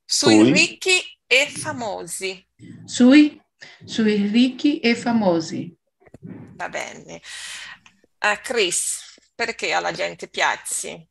Sui 0.06 0.52
ricchi 0.52 1.02
e 1.26 1.48
famosi. 1.50 2.48
Sui, 2.84 3.42
sui 3.84 4.28
ricchi 4.28 4.80
e 4.80 4.94
famosi. 4.94 5.76
Va 6.54 6.70
bene. 6.70 7.20
Uh, 8.20 8.40
Chris, 8.44 9.18
perché 9.34 9.72
alla 9.72 9.92
gente 9.92 10.28
piace? 10.28 11.08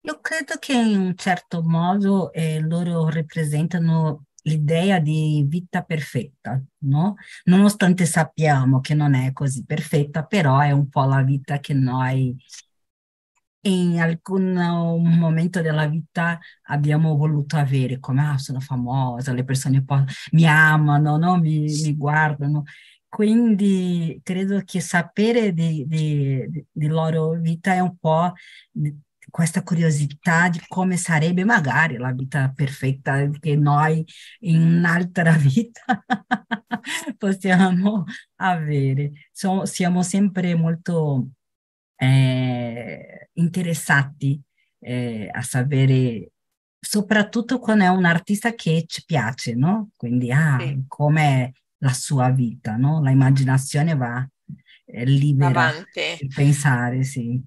Io 0.00 0.20
credo 0.20 0.56
che 0.58 0.72
in 0.72 0.98
un 0.98 1.16
certo 1.16 1.62
modo 1.62 2.32
eh, 2.32 2.58
loro 2.58 3.08
rappresentano 3.08 4.25
l'idea 4.46 4.98
di 5.00 5.44
vita 5.46 5.82
perfetta, 5.82 6.62
no? 6.78 7.16
Nonostante 7.44 8.06
sappiamo 8.06 8.80
che 8.80 8.94
non 8.94 9.14
è 9.14 9.32
così 9.32 9.64
perfetta, 9.64 10.24
però 10.24 10.60
è 10.60 10.70
un 10.70 10.88
po' 10.88 11.04
la 11.04 11.22
vita 11.22 11.58
che 11.58 11.74
noi 11.74 12.36
in 13.62 13.98
alcun 14.00 14.52
momento 15.18 15.60
della 15.60 15.86
vita 15.88 16.38
abbiamo 16.68 17.16
voluto 17.16 17.56
avere, 17.56 17.98
come 17.98 18.22
ah, 18.22 18.38
sono 18.38 18.60
famosa, 18.60 19.32
le 19.32 19.44
persone 19.44 19.84
mi 20.32 20.46
amano, 20.46 21.16
no? 21.16 21.36
mi, 21.38 21.64
mi 21.64 21.96
guardano. 21.96 22.62
Quindi 23.08 24.20
credo 24.22 24.60
che 24.64 24.80
sapere 24.80 25.52
di, 25.52 25.84
di, 25.86 26.64
di 26.70 26.86
loro 26.86 27.30
vita 27.30 27.72
è 27.72 27.80
un 27.80 27.96
po' 27.98 28.32
questa 29.30 29.62
curiosità 29.62 30.48
di 30.48 30.60
come 30.68 30.96
sarebbe 30.96 31.44
magari 31.44 31.96
la 31.96 32.12
vita 32.12 32.52
perfetta 32.54 33.28
che 33.30 33.56
noi 33.56 34.04
in 34.40 34.76
un'altra 34.78 35.32
vita 35.36 36.04
possiamo 37.18 38.04
avere. 38.36 39.12
So, 39.32 39.64
siamo 39.66 40.02
sempre 40.02 40.54
molto 40.54 41.28
eh, 41.96 43.30
interessati 43.34 44.40
eh, 44.80 45.28
a 45.30 45.42
sapere, 45.42 46.32
soprattutto 46.78 47.58
quando 47.58 47.84
è 47.84 47.88
un 47.88 48.04
artista 48.04 48.54
che 48.54 48.84
ci 48.86 49.04
piace, 49.04 49.54
no? 49.54 49.90
Quindi, 49.96 50.30
ah, 50.32 50.58
sì. 50.60 50.84
come 50.86 51.52
la 51.78 51.92
sua 51.92 52.30
vita, 52.30 52.76
no? 52.76 53.02
La 53.02 53.10
immaginazione 53.10 53.94
va 53.94 54.26
eh, 54.86 55.04
libera 55.04 55.72
di 55.92 56.28
pensare, 56.34 57.02
sì. 57.02 57.42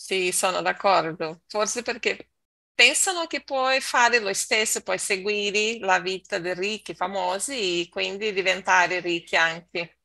Sì, 0.00 0.30
sono 0.32 0.62
d'accordo. 0.62 1.42
Forse 1.48 1.82
perché 1.82 2.30
pensano 2.72 3.26
che 3.26 3.42
puoi 3.42 3.80
fare 3.80 4.20
lo 4.20 4.32
stesso, 4.32 4.82
puoi 4.82 4.96
seguire 4.98 5.78
la 5.80 5.98
vita 6.00 6.38
dei 6.38 6.54
ricchi, 6.54 6.94
famosi, 6.94 7.82
e 7.82 7.88
quindi 7.88 8.32
diventare 8.32 9.00
ricchi 9.00 9.34
anche. 9.36 9.98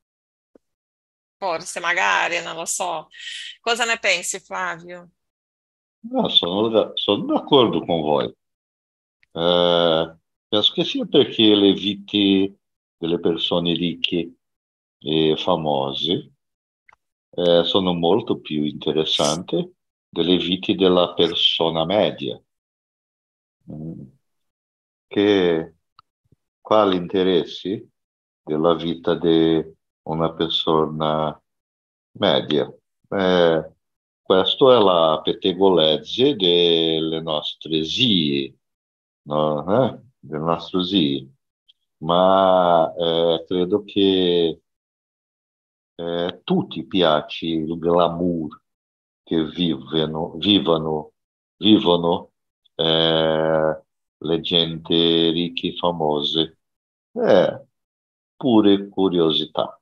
Forse, 1.38 1.80
magari, 1.80 2.42
non 2.42 2.56
lo 2.56 2.66
so. 2.66 3.10
Cosa 3.62 3.86
ne 3.86 4.00
pensi, 4.00 4.40
Flavio? 4.40 5.12
No, 6.12 6.30
sono, 6.30 6.92
sono 6.96 7.26
d'accordo 7.26 7.84
con 7.86 8.02
voi. 8.02 8.34
Eh, 9.32 10.18
penso 10.48 10.74
che 10.74 10.84
sia 10.84 11.06
perché 11.06 11.56
le 11.56 11.74
vite 11.74 12.60
delle 12.98 13.20
persone 13.20 13.74
ricche 13.74 14.34
e 15.00 15.36
famose 15.38 16.34
eh, 17.32 17.64
sono 17.66 17.94
molto 17.94 18.40
più 18.40 18.64
interessanti 18.64 19.74
delle 20.14 20.38
vite 20.38 20.76
della 20.76 21.14
persona 21.14 21.86
media. 21.86 22.40
Mm. 23.72 24.02
Che 25.08 25.76
quali 26.62 26.96
interessi 26.96 27.90
della 28.42 28.76
vita 28.76 29.16
di 29.16 29.64
una 30.04 30.34
persona 30.34 31.42
media? 32.20 32.72
Eh, 33.10 33.72
questa 34.22 34.76
è 34.76 34.80
la 34.84 35.22
pettegolezza 35.24 36.34
delle 36.36 37.22
nostre 37.22 37.84
zie, 37.84 38.56
no? 39.24 39.86
eh? 39.86 40.00
del 40.20 40.42
nostro 40.42 40.84
zie. 40.84 41.28
Ma 41.98 42.94
eh, 42.96 43.44
credo 43.48 43.84
che 43.84 44.62
eh, 45.96 46.42
tutti 46.44 46.86
piace 46.86 47.48
il 47.48 47.78
glamour 47.78 48.63
che 49.24 49.44
vivono, 49.46 50.34
vivono, 50.38 51.14
vivono 51.58 52.32
eh, 52.76 53.82
le 54.18 54.42
gente 54.42 55.30
ricche 55.32 55.68
e 55.70 55.76
famose. 55.78 56.58
È 57.12 57.62
pure 58.36 58.90
curiosità. 58.90 59.80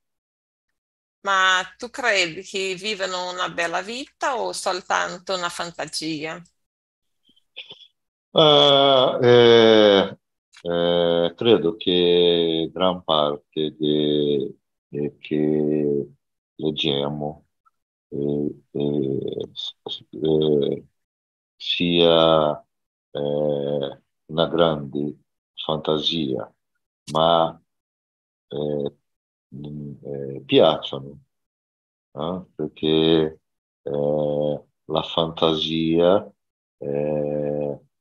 Ma 1.21 1.61
tu 1.77 1.89
credi 1.89 2.41
che 2.41 2.75
vivano 2.75 3.31
una 3.31 3.49
bella 3.49 3.81
vita 3.81 4.39
o 4.39 4.53
soltanto 4.53 5.35
una 5.35 5.49
fantasia? 5.49 6.41
Uh, 8.33 9.19
eh, 9.21 10.17
eh, 10.63 11.33
credo 11.35 11.75
che 11.75 12.69
gran 12.73 13.03
parte 13.03 13.75
de, 13.77 14.55
de 14.87 15.17
che 15.19 16.07
leggiamo 16.55 17.45
eh, 17.45 17.50
eh, 17.50 17.50
sia 21.57 22.65
eh, 23.11 24.01
una 24.25 24.47
grande 24.47 25.17
fantasia, 25.55 26.53
ma 27.13 27.61
eh, 28.49 28.95
eh, 30.03 30.41
piacciono, 30.45 31.19
perché 32.55 33.39
la 34.85 35.03
fantasia 35.03 36.31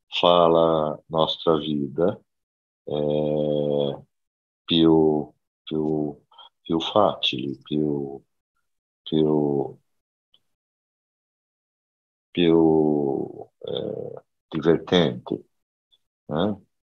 fa 0.09 0.47
la 0.49 1.03
nostra 1.07 1.57
vita 1.57 2.21
più, 4.65 5.33
più, 5.63 6.21
più 6.63 6.81
facile, 6.81 7.59
più, 7.63 8.23
più 9.03 9.80
più 12.31 13.29
eh, 13.59 14.23
divertenti. 14.49 15.35
Eh? 16.27 16.57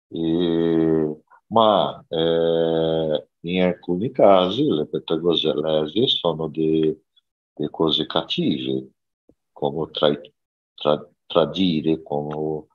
E, 0.10 1.22
ma 1.48 2.06
eh, 2.10 3.28
in 3.42 3.62
alcuni 3.64 4.12
casi 4.12 4.64
le 4.70 4.88
pettegolesi 4.88 6.08
sono 6.08 6.48
di, 6.48 6.96
di, 7.54 7.70
cose 7.70 8.06
cattive, 8.06 8.90
come 9.52 9.90
tra, 9.92 10.12
tra, 10.76 11.10
tradire, 11.26 12.02
come, 12.04 12.68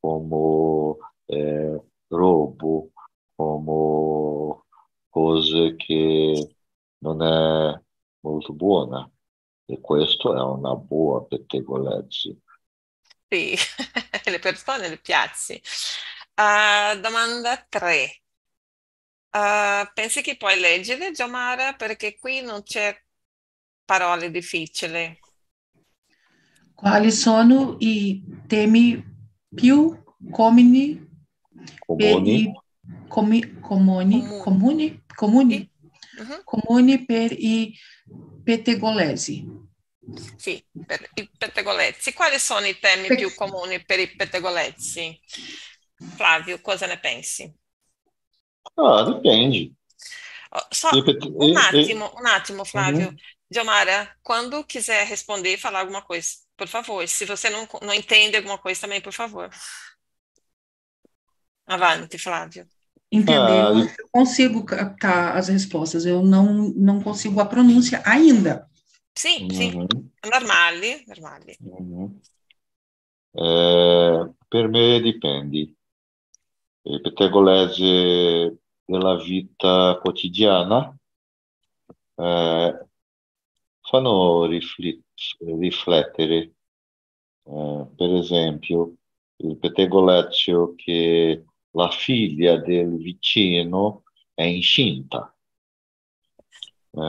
come 0.00 0.96
eh, 1.26 1.82
robo, 2.08 2.90
come 3.34 4.62
cose 5.08 5.76
che 5.76 6.56
non 6.98 7.22
è 7.22 7.80
molto 8.20 8.52
buona. 8.52 9.08
E 9.66 9.80
questo 9.80 10.36
è 10.36 10.40
una 10.40 10.74
buona 10.74 11.24
pettegolezza. 11.24 12.30
Sì, 13.28 13.56
le 14.30 14.38
persone 14.38 14.88
le 14.88 14.98
piazzi. 14.98 15.60
Uh, 16.34 17.00
domanda 17.00 17.64
3. 17.68 18.04
Uh, 18.04 19.38
ah, 19.38 19.90
pensi 19.94 20.20
che 20.20 20.36
puoi 20.36 20.60
leggere, 20.60 21.12
Giamara? 21.12 21.72
Perché 21.72 22.18
qui 22.18 22.42
non 22.42 22.62
c'è 22.62 22.94
parole 23.84 24.30
difficili. 24.30 25.18
Quali 26.74 27.10
sono 27.10 27.76
i 27.78 28.22
temi 28.46 29.02
più 29.54 30.02
comuni, 30.30 31.08
comuni. 31.78 32.52
Comi, 33.08 33.60
comuni, 33.60 34.26
comuni, 34.42 35.04
comuni, 35.14 35.70
uh-huh. 36.18 36.42
comuni 36.44 37.04
per 37.04 37.32
i 37.32 37.72
pettegolesi. 38.44 39.44
Sì, 40.36 40.64
per 40.86 41.10
i 41.14 41.28
pettegolezzi. 41.36 42.12
Quali 42.12 42.38
sono 42.38 42.66
i 42.66 42.78
temi 42.78 43.08
Pe- 43.08 43.16
più 43.16 43.34
comuni 43.34 43.82
per 43.84 43.98
i 43.98 44.14
pettegolezzi? 44.14 45.20
Flavio, 46.16 46.60
cosa 46.60 46.86
ne 46.86 46.98
pensi? 46.98 47.52
Ah, 48.76 49.04
dipende. 49.04 49.72
Oh, 50.50 50.66
so, 50.70 50.90
un, 50.90 51.56
attimo, 51.56 52.12
un 52.16 52.26
attimo, 52.26 52.64
Flavio. 52.64 53.08
Uh-huh. 53.08 53.14
Giomara, 53.48 54.16
quando 54.22 54.64
quiser 54.64 55.06
responder, 55.06 55.56
falar 55.58 55.80
alguma 55.80 56.02
coisa, 56.02 56.28
por 56.56 56.68
favor. 56.68 57.06
Se 57.08 57.24
você 57.24 57.50
não, 57.50 57.66
não 57.82 57.92
entende 57.92 58.36
alguma 58.36 58.58
coisa 58.58 58.82
também, 58.82 59.00
por 59.00 59.12
favor. 59.12 59.50
Avante, 61.66 62.18
Flávio. 62.18 62.68
Entender, 63.14 63.38
ah, 63.38 63.72
eu 63.72 63.88
consigo 64.10 64.64
captar 64.64 65.36
as 65.36 65.48
respostas, 65.48 66.04
eu 66.04 66.22
não, 66.22 66.72
não 66.74 67.00
consigo 67.00 67.40
a 67.40 67.46
pronúncia 67.46 68.02
ainda. 68.04 68.68
Sim, 69.14 69.48
sim, 69.50 69.76
uhum. 69.76 70.10
normale, 70.24 71.04
normale. 71.06 71.56
Uhum. 71.60 72.20
Eh, 73.36 74.30
per 74.48 74.68
me 74.68 75.00
dipende. 75.00 75.72
Petego 76.82 77.40
legge 77.40 78.58
della 78.84 79.16
vita 79.16 79.98
quotidiana 80.02 80.94
eh, 82.16 82.86
fanno 83.80 84.44
riflettere. 84.46 86.52
Eh, 87.46 87.86
per 87.96 88.14
esempio, 88.14 88.94
il 89.36 89.56
pettegolezzo 89.56 90.74
che 90.76 91.44
la 91.74 91.90
figlia 91.90 92.56
del 92.56 92.96
vicino 92.96 94.04
è 94.32 94.42
incinta. 94.42 95.34
Eh, 96.90 97.00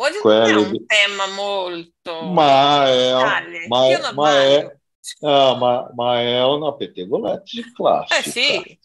Oggi 0.00 0.18
non 0.22 0.32
è 0.32 0.54
un 0.54 0.86
tema 0.86 1.26
molto 1.34 2.22
ma 2.22 2.86
è, 2.86 3.66
ma 3.66 3.86
è, 3.88 4.12
ma 4.14 4.30
è, 4.30 4.78
ah, 5.20 5.56
ma, 5.56 5.90
ma 5.94 6.20
è 6.20 6.44
una 6.44 6.74
pettegolezzo 6.74 7.62
classica. 7.74 8.18
Eh 8.18 8.30
sì. 8.30 8.78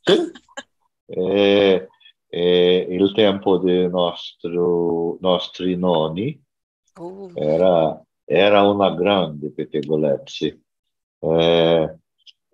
sì. 0.00 0.32
è, 1.06 1.86
è 2.26 2.38
il 2.38 3.12
tempo 3.12 3.58
dei 3.58 3.88
nostro, 3.88 5.18
nostri 5.20 5.76
nonni 5.76 6.42
uh. 6.94 7.30
era, 7.34 8.02
era 8.24 8.62
una 8.62 8.94
grande 8.94 9.52
pettegolezzo. 9.52 10.46
Eh, 11.18 11.98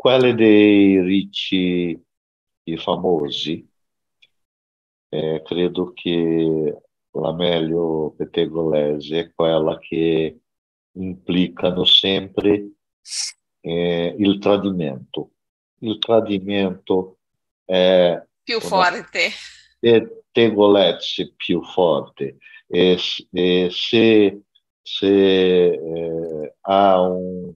quelle 0.01 0.35
dei 0.35 0.99
ricci 1.03 2.03
e 2.63 2.77
famosi, 2.79 3.69
eh, 5.11 5.43
credo 5.45 5.93
che 5.93 6.81
la 7.11 7.33
meglio 7.35 8.15
pettegolese 8.17 9.19
è 9.19 9.33
quella 9.35 9.77
che 9.79 10.41
implicano 10.93 11.85
sempre 11.85 12.71
eh, 13.61 14.15
il 14.19 14.39
tradimento. 14.39 15.33
Il 15.81 15.99
tradimento 15.99 17.19
è 17.67 18.19
più 18.43 18.59
forte. 18.59 19.29
Pettegolezze 19.79 21.35
più 21.37 21.63
forte. 21.63 22.39
E, 22.67 22.99
e 23.33 23.69
se, 23.71 24.41
se 24.81 25.73
eh, 25.73 26.55
ha 26.59 27.01
un, 27.03 27.53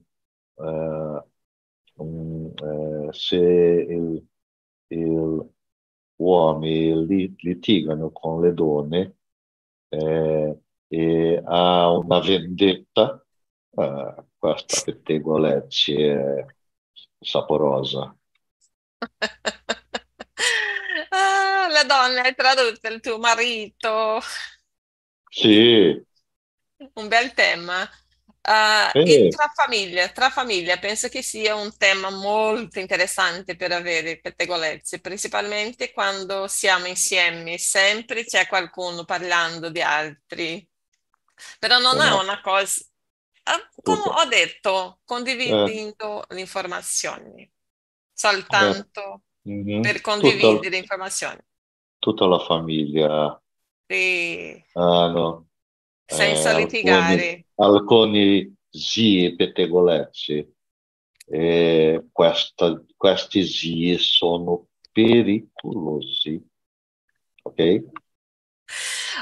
uh, 0.53 1.04
se 3.15 3.37
il, 3.37 4.27
il 4.87 5.49
uomini 6.17 7.35
litigano 7.37 8.11
con 8.11 8.41
le 8.41 8.53
donne 8.53 9.17
eh, 9.89 10.59
e 10.87 11.41
ha 11.43 11.91
una 11.91 12.19
vendetta, 12.19 13.25
eh, 13.71 14.15
questa 14.37 14.81
pettegolezzi 14.83 16.01
è 16.01 16.45
saporosa. 17.19 18.15
ah, 21.09 21.67
la 21.69 21.83
donna 21.83 22.23
è 22.23 22.35
tradotta 22.35 22.89
il 22.89 22.99
tuo 23.01 23.17
marito. 23.17 24.19
Sì. 25.29 26.03
Un 26.93 27.07
bel 27.07 27.33
tema. 27.33 27.87
Uh, 28.47 28.91
e 28.93 29.29
tra 29.29 29.51
famiglia, 29.51 30.07
tra 30.09 30.29
famiglia, 30.29 30.77
penso 30.77 31.09
che 31.09 31.23
sia 31.23 31.55
un 31.55 31.75
tema 31.77 32.11
molto 32.11 32.77
interessante 32.77 33.55
per 33.55 33.71
avere 33.71 34.19
pettegolezzi, 34.19 35.01
principalmente 35.01 35.91
quando 35.91 36.47
siamo 36.47 36.85
insieme, 36.85 37.57
sempre 37.57 38.23
c'è 38.23 38.45
qualcuno 38.45 39.03
parlando 39.03 39.71
di 39.71 39.81
altri. 39.81 40.67
Però 41.57 41.79
non 41.79 41.99
è 41.99 42.11
una 42.11 42.39
cosa, 42.41 42.85
ah, 43.43 43.69
come 43.81 44.03
ho 44.03 44.25
detto, 44.25 44.99
condividendo 45.05 46.25
le 46.29 46.39
informazioni, 46.39 47.51
soltanto 48.13 49.23
mm-hmm. 49.49 49.81
per 49.81 50.01
condividere 50.01 50.59
tutta, 50.59 50.75
informazioni. 50.75 51.39
Tutta 51.97 52.27
la 52.27 52.39
famiglia. 52.39 53.41
Sì. 53.87 54.63
Ah, 54.73 55.07
no 55.07 55.47
senza 56.05 56.51
eh, 56.51 56.57
litigare. 56.57 57.13
Alcuni, 57.13 57.44
alcuni 57.55 58.53
zii 58.69 59.35
pettegolezzi, 59.35 60.53
eh, 61.27 62.05
questa, 62.11 62.83
questi 62.95 63.43
zii 63.43 63.97
sono 63.97 64.67
pericolosi. 64.91 66.41
Ok? 67.43 67.83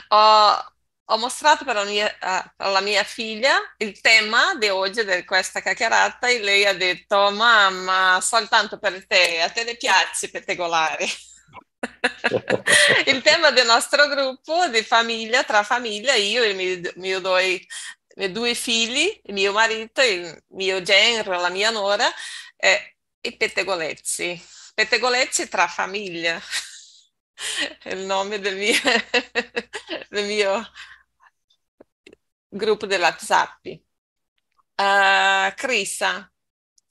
Ho, 0.10 0.74
ho 1.06 1.18
mostrato 1.18 1.66
per 1.66 1.76
la, 1.76 1.84
mia, 1.84 2.12
alla 2.58 2.82
mia 2.82 3.04
figlia 3.04 3.58
il 3.78 4.00
tema 4.02 4.56
di 4.56 4.70
oggi 4.70 5.04
di 5.04 5.24
questa 5.26 5.62
chiacchierata 5.62 6.28
e 6.28 6.40
lei 6.40 6.66
ha 6.66 6.74
detto 6.74 7.32
mamma 7.32 8.20
soltanto 8.22 8.80
per 8.80 9.06
te, 9.06 9.42
a 9.42 9.50
te 9.50 9.64
le 9.64 9.76
piace 9.78 10.30
pettegolare. 10.30 11.06
il 13.08 13.22
tema 13.22 13.52
del 13.52 13.66
nostro 13.66 14.08
gruppo 14.08 14.68
di 14.68 14.82
famiglia, 14.84 15.44
tra 15.44 15.64
famiglia, 15.64 16.14
io 16.14 16.44
e 16.44 16.52
i 16.52 16.56
miei, 16.56 16.92
miei, 16.96 17.22
due, 17.22 17.60
miei 18.16 18.32
due 18.32 18.54
figli, 18.56 19.22
mio 19.26 19.52
marito, 19.52 20.02
il 20.02 20.44
mio 20.50 20.82
genero, 20.82 21.40
la 21.40 21.50
mia 21.50 21.70
nora, 21.70 22.06
è 22.56 22.96
i 23.22 23.38
pettegolezzi. 23.38 24.42
Pettegolezzi 24.74 25.48
tra 25.50 25.68
famiglia. 25.68 26.40
È 27.80 27.90
il 27.92 28.06
nome 28.06 28.40
del 28.40 28.56
mio, 28.56 28.74
del 30.10 30.26
mio 30.26 30.64
gruppo 32.48 32.86
della 32.86 33.08
WhatsApp. 33.08 33.66
Uh, 34.76 35.54
Crisa, 35.56 36.32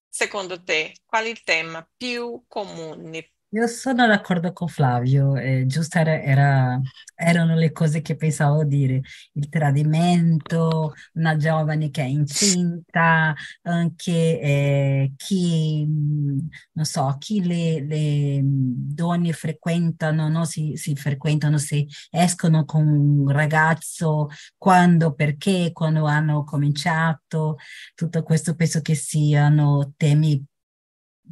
secondo 0.09 0.63
te, 0.63 0.97
qual 1.07 1.25
è 1.25 1.29
il 1.29 1.43
tema 1.43 1.89
più 1.97 2.45
comune 2.49 3.33
Io 3.55 3.67
sono 3.67 4.07
d'accordo 4.07 4.51
con 4.55 4.67
Flavio, 4.69 5.37
eh, 5.37 5.67
giusto 5.67 5.99
era, 5.99 6.23
era, 6.23 6.81
erano 7.15 7.55
le 7.55 7.71
cose 7.71 8.01
che 8.01 8.17
pensavo 8.17 8.65
dire, 8.65 9.03
il 9.35 9.49
tradimento, 9.51 10.95
una 11.15 11.37
giovane 11.37 11.91
che 11.91 12.01
è 12.01 12.07
incinta, 12.07 13.35
anche 13.63 14.41
eh, 14.41 15.13
chi, 15.17 15.85
non 15.87 16.85
so, 16.87 17.15
chi 17.19 17.45
le, 17.45 17.83
le 17.85 18.41
donne 18.43 19.33
frequentano, 19.35 20.29
no? 20.31 20.47
si, 20.47 20.73
si 20.77 20.97
frequentano, 20.97 21.59
si 21.59 21.87
escono 22.11 22.65
con 22.65 22.87
un 22.89 23.29
ragazzo, 23.29 24.29
quando, 24.57 25.13
perché, 25.13 25.73
quando 25.75 26.07
hanno 26.07 26.45
cominciato, 26.45 27.57
tutto 27.95 28.23
questo 28.23 28.55
penso 28.55 28.81
che 28.81 28.95
siano 28.95 29.93
temi 29.99 30.43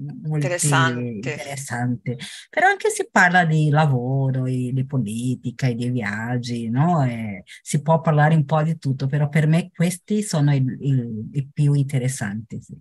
interessante. 0.01 1.01
interessante. 1.29 2.17
Però 2.49 2.67
anche 2.67 2.91
si 2.91 3.09
parla 3.11 3.45
di 3.45 3.69
lavoro, 3.71 4.47
e 4.47 4.71
di 4.73 4.87
politica, 4.87 5.67
e 5.67 5.75
di 5.75 5.89
viaggi, 5.91 6.69
no? 6.69 7.05
E 7.05 7.43
si 7.63 7.83
può 7.83 8.01
parlare 8.01 8.35
un 8.35 8.45
po' 8.45 8.63
di 8.63 8.79
tutto, 8.79 9.07
però 9.07 9.29
per 9.29 9.47
me 9.47 9.71
questi 9.71 10.23
sono 10.23 10.53
i, 10.53 10.65
i, 10.81 11.29
i 11.33 11.49
più 11.53 11.75
interessanti. 11.75 12.61
Sì. 12.61 12.79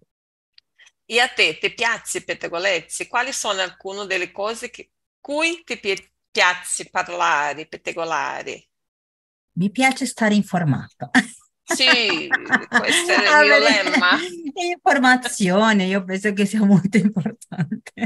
E 1.06 1.20
a 1.20 1.28
te, 1.28 1.58
ti 1.58 1.74
piace 1.74 2.24
pettegolezzi? 2.24 3.08
Quali 3.08 3.34
sono 3.34 3.62
alcune 3.62 4.06
delle 4.06 4.32
cose 4.32 4.70
che, 4.70 4.92
cui 5.20 5.64
ti 5.64 5.80
piace 5.80 6.90
parlare, 6.90 7.68
pettegolare? 7.68 8.68
Mi 9.54 9.72
piace 9.72 10.06
stare 10.06 10.36
informato. 10.36 11.10
Sì, 11.76 12.28
questo 12.68 13.12
è 13.12 13.42
il 13.42 13.48
mio 13.48 13.60
lemma. 13.60 14.18
Informazione, 14.72 15.86
io 15.86 16.04
penso 16.04 16.34
che 16.34 16.46
sia 16.46 16.64
molto 16.66 16.98
importante. 16.98 17.92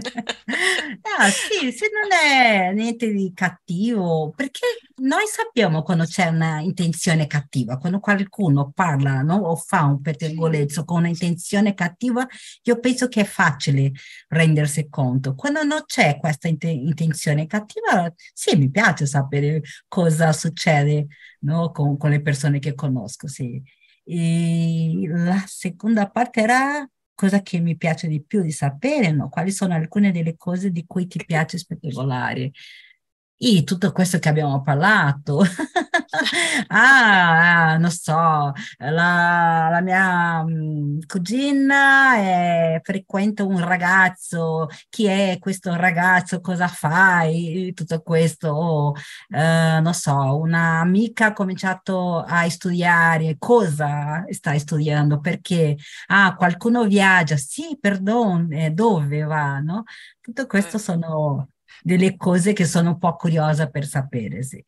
ah, 1.17 1.29
sì, 1.29 1.71
se 1.71 1.89
non 1.91 2.11
è 2.11 2.73
niente 2.73 3.11
di 3.11 3.31
cattivo, 3.33 4.33
perché 4.35 4.67
noi 4.97 5.23
sappiamo 5.27 5.81
quando 5.81 6.03
c'è 6.05 6.27
una 6.27 6.59
intenzione 6.59 7.25
cattiva, 7.25 7.77
quando 7.77 7.99
qualcuno 7.99 8.71
parla 8.73 9.21
no, 9.21 9.37
o 9.37 9.55
fa 9.55 9.83
un 9.85 10.01
pettegolezzo 10.01 10.83
con 10.83 10.99
un'intenzione 10.99 11.73
cattiva, 11.73 12.27
io 12.63 12.79
penso 12.79 13.07
che 13.07 13.21
è 13.21 13.25
facile 13.25 13.91
rendersi 14.27 14.89
conto. 14.89 15.35
Quando 15.35 15.63
non 15.63 15.83
c'è 15.85 16.17
questa 16.19 16.47
int- 16.49 16.63
intenzione 16.65 17.47
cattiva, 17.47 18.11
sì, 18.33 18.55
mi 18.57 18.69
piace 18.69 19.05
sapere 19.05 19.61
cosa 19.87 20.33
succede 20.33 21.07
no, 21.43 21.71
con, 21.71 21.97
con 21.97 22.09
le 22.09 22.21
persone 22.21 22.59
che 22.59 22.73
conosco, 22.73 23.27
sì. 23.27 23.61
E 24.05 25.07
la 25.07 25.43
seconda 25.47 26.09
parte 26.09 26.41
era 26.41 26.87
cosa 27.13 27.41
che 27.41 27.59
mi 27.59 27.77
piace 27.77 28.07
di 28.07 28.21
più 28.21 28.41
di 28.41 28.51
sapere, 28.51 29.11
no? 29.11 29.29
quali 29.29 29.51
sono 29.51 29.73
alcune 29.73 30.11
delle 30.11 30.35
cose 30.35 30.71
di 30.71 30.85
cui 30.85 31.07
ti 31.07 31.23
piace 31.25 31.57
spettacolare. 31.57 32.51
E 33.45 33.65
tutto 33.65 33.91
questo 33.91 34.19
che 34.19 34.29
abbiamo 34.29 34.61
parlato, 34.61 35.43
ah, 36.67 37.75
non 37.77 37.91
so, 37.91 38.53
la, 38.77 39.67
la 39.69 39.81
mia 39.81 40.41
mh, 40.45 40.99
cugina 41.05 42.15
è, 42.15 42.79
frequenta 42.81 43.43
un 43.43 43.59
ragazzo, 43.59 44.69
chi 44.87 45.07
è 45.07 45.37
questo 45.39 45.75
ragazzo, 45.75 46.39
cosa 46.39 46.69
fai, 46.69 47.73
tutto 47.73 48.01
questo, 48.01 48.47
oh, 48.47 48.93
eh, 49.29 49.79
non 49.81 49.93
so, 49.93 50.37
un'amica 50.37 51.25
ha 51.27 51.33
cominciato 51.33 52.19
a 52.19 52.49
studiare, 52.49 53.35
cosa 53.37 54.23
stai 54.29 54.59
studiando, 54.59 55.19
perché, 55.19 55.75
ah, 56.07 56.33
qualcuno 56.35 56.85
viaggia, 56.85 57.35
sì, 57.35 57.77
perdono, 57.77 58.47
eh, 58.51 58.69
dove 58.69 59.23
va, 59.23 59.59
no? 59.59 59.83
Tutto 60.21 60.47
questo 60.47 60.77
sono 60.77 61.49
delle 61.81 62.15
cose 62.17 62.53
che 62.53 62.65
sono 62.65 62.91
un 62.91 62.97
po' 62.99 63.15
curiosa 63.15 63.67
per 63.69 63.85
sapere, 63.85 64.43
sì. 64.43 64.63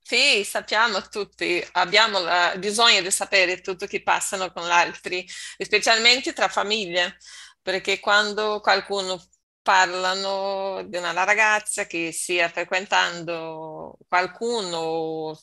Sì, 0.00 0.44
sappiamo 0.44 1.00
tutti, 1.08 1.64
abbiamo 1.72 2.20
la, 2.20 2.54
bisogno 2.58 3.00
di 3.02 3.10
sapere 3.10 3.60
tutto 3.60 3.86
che 3.86 4.02
passano 4.04 4.52
con 4.52 4.64
gli 4.64 4.70
altri, 4.70 5.26
specialmente 5.58 6.32
tra 6.32 6.46
famiglie, 6.48 7.16
perché 7.60 7.98
quando 7.98 8.60
qualcuno 8.60 9.20
parlano 9.62 10.84
di 10.86 10.96
una 10.96 11.12
ragazza 11.24 11.86
che 11.86 12.12
stia 12.12 12.48
frequentando 12.48 13.98
qualcuno, 14.06 15.36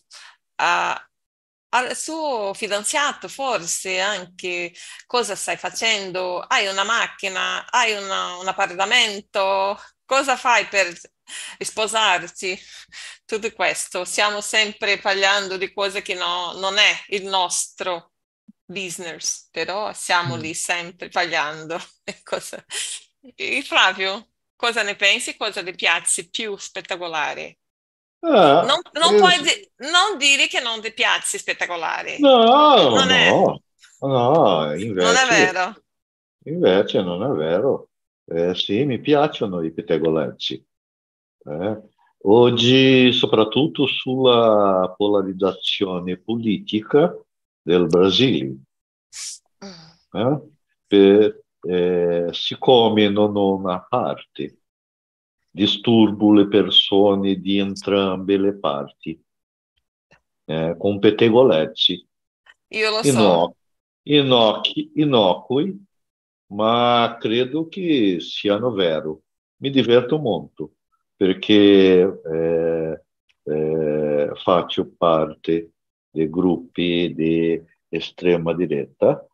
a, 0.56 1.10
al 1.70 1.96
suo 1.98 2.54
fidanzato 2.54 3.28
forse 3.28 4.00
anche 4.00 4.74
cosa 5.06 5.36
stai 5.36 5.58
facendo, 5.58 6.40
hai 6.40 6.68
una 6.68 6.84
macchina, 6.84 7.70
hai 7.70 7.94
una, 7.94 8.38
un 8.38 8.48
appartamento, 8.48 9.78
cosa 10.14 10.36
fai 10.36 10.68
per 10.68 10.96
sposarti? 11.58 12.60
Tutto 13.26 13.52
questo, 13.54 14.06
stiamo 14.06 14.42
sempre 14.42 15.00
parlando 15.00 15.58
di 15.58 15.74
cose 15.74 16.04
che 16.04 16.14
no, 16.14 16.54
non 16.60 16.78
è 16.78 16.92
il 17.08 17.26
nostro 17.26 18.12
business, 18.64 19.48
però 19.50 19.92
siamo 19.94 20.36
mm. 20.36 20.40
lì 20.40 20.54
sempre 20.54 21.10
parlando. 21.10 21.80
E 23.36 23.62
Flavio, 23.62 24.32
cosa 24.54 24.84
ne 24.84 24.98
pensi? 24.98 25.38
Cosa 25.38 25.64
ti 25.64 25.74
piace 25.74 26.28
più 26.28 26.58
spettacolare? 26.58 27.60
Ah, 28.20 28.64
non, 28.64 28.82
non, 28.92 29.16
puoi 29.16 29.42
di- 29.42 29.72
non, 29.90 30.18
dire 30.18 30.48
che 30.48 30.60
non 30.60 30.82
ti 30.82 30.92
piace 30.92 31.38
spettacolare. 31.38 32.18
No, 32.20 32.90
non 32.90 33.08
no, 33.08 33.14
è, 33.14 33.30
no, 34.02 34.74
invece, 34.76 35.06
non 35.06 35.16
è 35.16 35.26
vero. 35.30 35.84
Invece 36.44 37.02
non 37.02 37.24
è 37.24 37.34
vero. 37.34 37.88
Eh, 38.26 38.56
sì, 38.56 38.86
mi 38.86 39.00
piacciono 39.00 39.62
i 39.62 39.72
pettegolezzi. 39.72 40.66
Eh? 41.46 41.82
Oggi, 42.26 43.12
soprattutto 43.12 43.86
sulla 43.86 44.94
polarizzazione 44.96 46.18
politica 46.18 47.14
del 47.62 47.88
Brasile. 47.88 48.56
Mm. 49.66 50.20
Eh? 50.20 50.42
Per, 50.88 51.44
eh, 51.62 52.30
siccome 52.32 53.10
non 53.10 53.36
ho 53.36 53.56
una 53.56 53.82
parte, 53.82 54.60
disturbo 55.50 56.34
le 56.34 56.48
persone 56.48 57.36
di 57.36 57.58
entrambe 57.58 58.38
le 58.38 58.54
parti, 58.54 59.22
eh, 60.46 60.76
con 60.78 61.00
pettegolezzi. 61.00 62.08
Io 62.70 62.90
lo 62.90 63.04
so. 63.04 63.56
Innocui, 64.06 64.92
innocui 64.96 65.86
ma 66.54 67.18
credo 67.20 67.68
che 67.68 68.18
siano 68.20 68.72
vero. 68.72 69.24
Mi 69.58 69.70
diverto 69.70 70.20
molto 70.20 70.76
perché 71.16 72.02
eh, 72.02 73.04
eh, 73.44 74.32
faccio 74.36 74.92
parte 74.98 75.72
dei 76.10 76.30
gruppi 76.30 77.14
di 77.14 77.62
estrema 77.88 78.54
diretta 78.54 79.26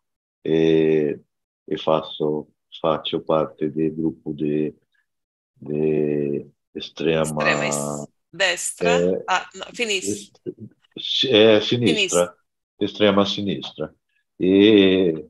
e, 0.41 1.23
e 1.63 1.77
faccio, 1.77 2.51
faccio, 2.69 3.21
parte 3.23 3.71
del 3.71 3.93
gruppo 3.93 4.31
di, 4.31 4.73
di 5.51 6.51
estrema 6.71 7.43
destra, 8.29 8.97
eh, 8.97 9.21
ah, 9.25 9.49
no. 9.53 9.65
Est, 9.71 10.41
sinistra, 10.93 11.59
sinistra, 11.61 12.37
estrema 12.77 13.25
sinistra. 13.25 13.93
E 14.35 15.29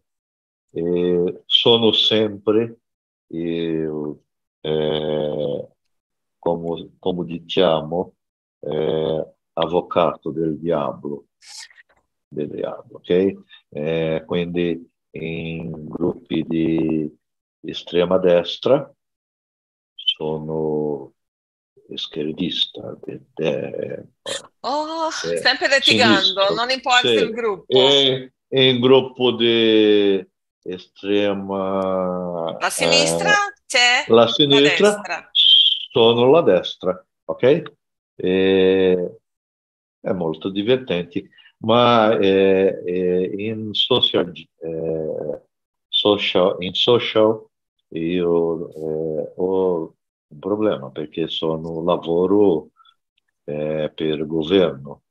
eh, 0.71 1.43
sono 1.45 1.91
sempre, 1.91 2.79
eh, 3.27 3.89
come, 6.37 6.95
come, 6.99 7.25
diciamo, 7.25 8.13
eh, 8.59 9.33
avvocato 9.53 10.31
del 10.31 10.57
diavolo, 10.59 11.25
del 12.27 12.49
diavolo 12.49 12.97
ok? 12.97 13.35
Eh, 13.69 14.23
quindi 14.25 14.89
in 15.11 15.85
gruppi 15.87 16.43
di 16.47 17.17
estrema 17.61 18.17
destra 18.17 18.91
sono 19.95 21.13
scherzista. 21.95 22.97
oh, 24.61 25.09
sempre 25.09 25.67
litigando, 25.67 26.53
non 26.53 26.69
importa 26.69 27.07
sì. 27.07 27.13
il 27.15 27.31
gruppo. 27.31 27.65
E, 27.67 28.33
in 28.51 28.79
gruppo 28.79 29.31
di 29.31 30.27
estrema... 30.73 32.57
La 32.59 32.69
sinistra? 32.69 33.29
eh, 33.29 33.53
c'è? 33.65 34.05
la 34.07 34.27
sinistra, 34.27 34.89
la 34.89 35.29
sono 35.91 36.29
la 36.31 36.41
destra, 36.41 37.05
ok? 37.25 37.63
E, 38.15 39.17
è 39.99 40.11
molto 40.11 40.49
divertente, 40.49 41.29
ma 41.59 42.17
eh, 42.17 42.81
eh, 42.85 43.31
in, 43.37 43.73
social, 43.73 44.31
eh, 44.33 45.41
social, 45.87 46.55
in 46.59 46.73
social 46.73 47.45
io 47.89 48.69
eh, 48.69 49.33
ho 49.35 49.95
un 50.27 50.39
problema 50.39 50.89
perché 50.91 51.27
sono 51.27 51.83
lavoro 51.83 52.69
eh, 53.45 53.91
per 53.93 54.25
governo 54.27 55.03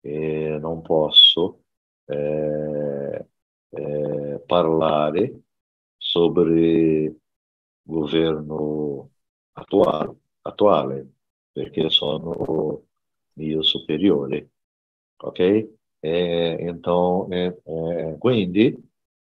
e 0.00 0.58
non 0.60 0.82
posso 0.82 1.64
eh, 2.06 3.26
eh, 3.70 4.11
parlare 4.52 5.42
sobre 5.96 7.16
governo 7.82 9.10
attuale, 9.52 10.16
attuale 10.42 11.14
perché 11.52 11.88
sono 11.90 12.84
mio 13.34 13.62
superiore, 13.62 14.50
ok? 15.16 15.38
E, 16.02 16.56
então, 16.68 17.28
é, 17.32 17.56
é, 17.66 18.16
quindi 18.18 18.76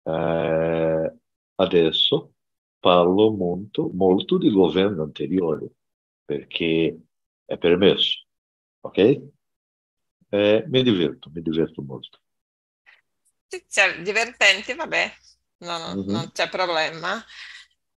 eh, 0.06 1.12
adesso 1.56 2.32
parlo 2.80 3.30
molto, 3.32 3.90
molto 3.92 4.38
di 4.38 4.50
governo 4.50 5.02
anteriore 5.04 5.70
perché 6.24 6.98
è 7.44 7.58
permesso, 7.58 8.26
ok? 8.80 9.22
Eh, 10.30 10.64
mi 10.68 10.82
diverto, 10.82 11.30
mi 11.32 11.42
diverto 11.42 11.82
molto 11.82 12.21
cioè, 13.68 14.00
divertenti, 14.02 14.74
vabbè, 14.74 15.12
no, 15.58 15.78
no, 15.78 15.94
mm-hmm. 15.94 16.10
non 16.10 16.32
c'è 16.32 16.48
problema. 16.48 17.16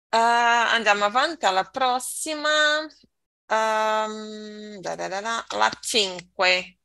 Uh, 0.10 0.18
andiamo 0.18 1.06
avanti 1.06 1.46
alla 1.46 1.63
prossima, 1.63 2.80
um, 3.48 4.80
da 4.80 4.96
da 4.96 5.08
da 5.08 5.46
la 5.50 5.72
5. 5.80 6.78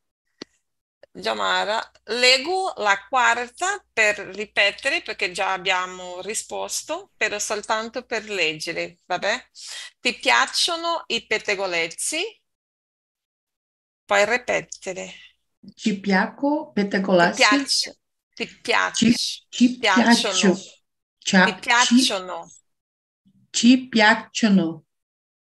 Giamara, 1.10 1.82
leggo 2.04 2.74
la 2.76 2.96
quarta 3.08 3.84
per 3.92 4.18
ripetere 4.18 5.02
perché 5.02 5.32
già 5.32 5.52
abbiamo 5.52 6.20
risposto, 6.20 7.10
però 7.16 7.38
soltanto 7.40 8.04
per 8.04 8.24
leggere, 8.30 8.98
vabbè? 9.04 9.48
Ti 10.00 10.14
piacciono 10.14 11.02
i 11.06 11.26
pettegolezzi? 11.26 12.40
Puoi 14.04 14.24
ripetere. 14.26 15.12
Ci 15.74 15.98
piacciono 15.98 16.70
pettegolezzi? 16.72 17.42
Ti 17.42 17.48
piace, 17.48 17.98
ti 18.38 18.46
piace, 18.60 19.12
ci, 19.14 19.42
ci 19.48 19.78
piacciono. 19.78 20.54
Ti 21.18 21.54
piacciono. 21.60 22.52
Ci 23.50 23.88
piacciono. 23.88 24.84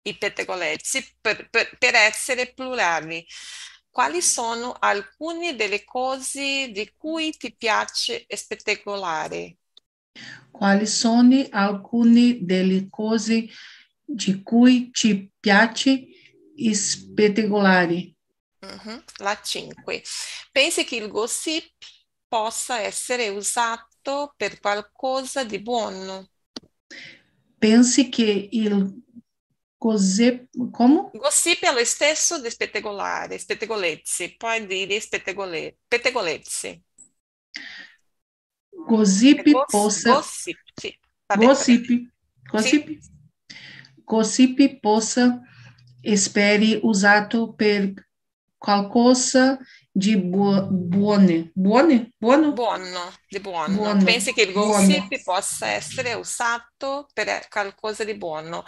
I 0.03 0.17
pettegolezzi 0.17 1.17
per, 1.19 1.49
per, 1.49 1.77
per 1.77 1.95
essere 1.95 2.53
plurali. 2.53 3.25
Quali 3.89 4.21
sono 4.21 4.71
alcune 4.71 5.55
delle 5.55 5.83
cose 5.83 6.69
di 6.71 6.93
cui 6.95 7.31
ti 7.31 7.53
piace 7.53 8.25
spettacolare? 8.29 9.57
Quali 10.51 10.87
sono 10.87 11.45
alcune 11.49 12.37
delle 12.41 12.87
cose 12.89 13.45
di 14.05 14.41
cui 14.41 14.89
ci 14.93 15.29
piace 15.37 16.07
spettacolare? 16.73 18.13
Uh-huh. 18.61 19.03
La 19.17 19.37
5. 19.41 20.01
Pensi 20.53 20.85
che 20.85 20.95
il 20.95 21.09
gossip 21.09 21.73
possa 22.35 22.81
essere 22.81 23.29
usato 23.29 24.33
per 24.35 24.59
qualcosa 24.59 25.45
di 25.45 25.61
buono. 25.61 26.31
Pensi 27.57 28.09
che 28.09 28.49
il 28.51 29.03
Gossip, 29.77 30.47
como? 30.71 31.11
Gossip 31.13 31.63
é 31.63 31.71
o 31.71 31.85
stesso 31.85 32.41
di 32.41 32.49
spettegolare, 32.49 33.37
spettegolezzi, 33.37 34.35
poi 34.35 34.65
dire 34.65 34.99
spettegole, 34.99 35.77
pettegolezzi. 35.87 36.83
Gossip 38.85 39.49
goss, 39.49 39.71
possa... 39.71 40.13
Gossip, 40.15 40.59
sì. 40.75 40.99
Gossip, 41.37 42.11
gossip. 42.51 42.87
Sì. 42.87 42.99
Gossip 44.03 44.79
possa 44.81 45.39
espere 46.01 46.81
usato 46.83 47.53
per 47.53 47.93
qualcosa 48.57 49.57
di 49.97 50.17
buo, 50.17 50.67
buone, 50.69 51.51
buone, 51.53 52.11
buono? 52.17 52.51
Buono, 52.51 53.13
di 53.29 53.39
buono. 53.39 53.75
buono. 53.77 54.03
Pensi 54.03 54.33
che 54.33 54.41
il 54.41 54.51
gossip 54.51 55.07
buono. 55.07 55.23
possa 55.23 55.67
essere 55.67 56.13
usato 56.15 57.07
per 57.13 57.47
qualcosa 57.47 58.03
di 58.03 58.13
buono. 58.17 58.65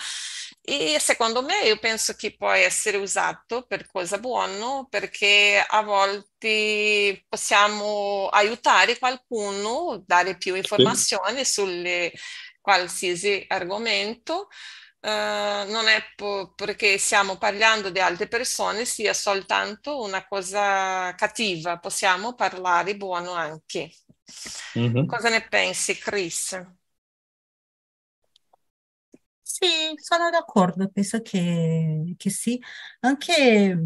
E 0.61 0.97
secondo 1.01 1.43
me 1.43 1.65
io 1.65 1.79
penso 1.79 2.13
che 2.13 2.33
può 2.37 2.51
essere 2.51 2.95
usato 2.95 3.65
per 3.67 3.87
cosa 3.87 4.19
buona 4.19 4.85
perché 4.89 5.61
a 5.67 5.81
volte 5.81 7.25
possiamo 7.27 8.29
aiutare 8.29 8.97
qualcuno, 8.97 10.01
dare 10.05 10.37
più 10.37 10.55
informazioni 10.55 11.43
sì. 11.43 11.51
su 11.51 11.65
qualsiasi 12.61 13.43
argomento. 13.49 14.47
Uh, 14.99 15.69
non 15.71 15.87
è 15.87 16.01
po- 16.15 16.53
perché 16.55 16.97
stiamo 16.97 17.37
parlando 17.37 17.91
di 17.91 17.99
altre 17.99 18.27
persone 18.27 18.83
sia 18.83 19.13
soltanto 19.13 20.01
una 20.01 20.25
cosa 20.27 21.13
cattiva, 21.15 21.77
possiamo 21.77 22.33
parlare 22.33 22.97
buono 22.97 23.31
anche. 23.31 23.91
Mm-hmm. 24.77 25.05
Cosa 25.05 25.29
ne 25.29 25.47
pensi, 25.47 25.95
Chris? 25.97 26.59
Sì, 29.41 29.65
sono 29.95 30.29
d'accordo, 30.29 30.89
penso 30.89 31.21
che, 31.21 32.13
che 32.17 32.29
sì. 32.29 32.61
Anche 32.99 33.77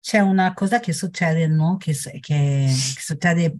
c'è 0.00 0.18
una 0.20 0.52
cosa 0.54 0.80
che 0.80 0.92
succede, 0.92 1.46
no? 1.46 1.76
Che, 1.76 1.94
che, 1.94 2.20
che 2.20 3.00
succede 3.00 3.58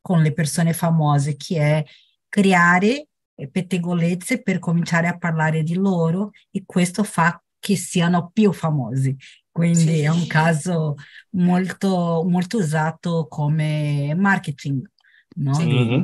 con 0.00 0.20
le 0.22 0.32
persone 0.32 0.72
famose, 0.72 1.36
che 1.36 1.58
è 1.58 1.84
creare 2.28 3.08
pettegolezze 3.50 4.42
per 4.42 4.58
cominciare 4.58 5.08
a 5.08 5.18
parlare 5.18 5.62
di 5.62 5.74
loro 5.74 6.30
e 6.50 6.62
questo 6.64 7.02
fa 7.04 7.42
che 7.58 7.76
siano 7.76 8.30
più 8.32 8.52
famosi. 8.52 9.16
Quindi 9.50 9.78
sì. 9.78 10.00
è 10.00 10.08
un 10.08 10.26
caso 10.26 10.96
molto, 11.30 12.24
molto 12.28 12.58
usato 12.58 13.26
come 13.28 14.14
marketing, 14.16 14.90
no? 15.36 15.54
Sì. 15.54 15.66
Mm-hmm 15.66 16.02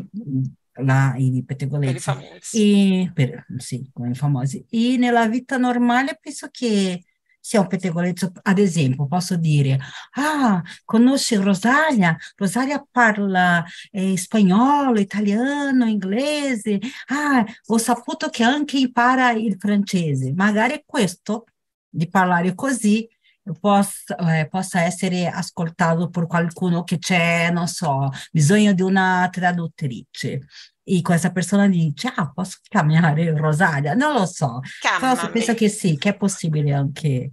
là 0.82 1.14
i 1.16 1.42
pettegolezzi. 1.44 2.12
Per 2.12 2.40
i 2.52 3.02
e, 3.02 3.10
per, 3.12 3.46
sì, 3.58 3.88
come 3.92 4.10
i 4.10 4.14
famosi. 4.14 4.64
E 4.68 4.96
nella 4.96 5.26
vita 5.28 5.56
normale 5.56 6.18
penso 6.20 6.48
che 6.50 7.04
sia 7.40 7.61
un 7.61 7.66
pettegolezzo, 7.66 8.33
ad 8.42 8.59
esempio, 8.59 9.07
posso 9.07 9.37
dire, 9.37 9.79
ah, 10.12 10.62
conosci 10.85 11.37
Rosalia? 11.37 12.16
Rosalia 12.37 12.87
parla 12.90 13.64
eh, 13.90 14.16
spagnolo, 14.16 15.00
italiano, 15.00 15.87
inglese, 15.87 16.79
ah, 17.09 17.44
ho 17.66 17.79
saputo 17.79 18.29
che 18.29 18.42
anche 18.42 18.79
impara 18.79 19.31
il 19.33 19.57
francese. 19.59 20.33
Magari 20.35 20.83
questo, 20.87 21.44
di 21.88 22.09
parlare 22.09 22.55
così, 22.55 23.09
possa, 23.61 24.16
eh, 24.16 24.48
possa 24.48 24.83
essere 24.83 25.26
ascoltato 25.26 26.09
per 26.09 26.26
qualcuno 26.26 26.85
che 26.85 26.98
c'è, 26.98 27.50
non 27.50 27.66
so, 27.66 28.09
bisogno 28.31 28.72
di 28.72 28.83
una 28.83 29.29
traduttrice. 29.31 30.40
E 30.83 31.03
questa 31.03 31.31
persona 31.31 31.68
dice, 31.68 32.12
ah, 32.14 32.31
posso 32.33 32.59
chiamare 32.62 33.37
Rosalia? 33.37 33.94
Non 33.94 34.12
lo 34.12 34.26
so, 34.26 34.61
però 34.98 35.31
penso 35.31 35.55
che 35.55 35.68
sì, 35.68 35.96
che 35.96 36.11
è 36.11 36.16
possibile 36.16 36.72
anche 36.72 37.33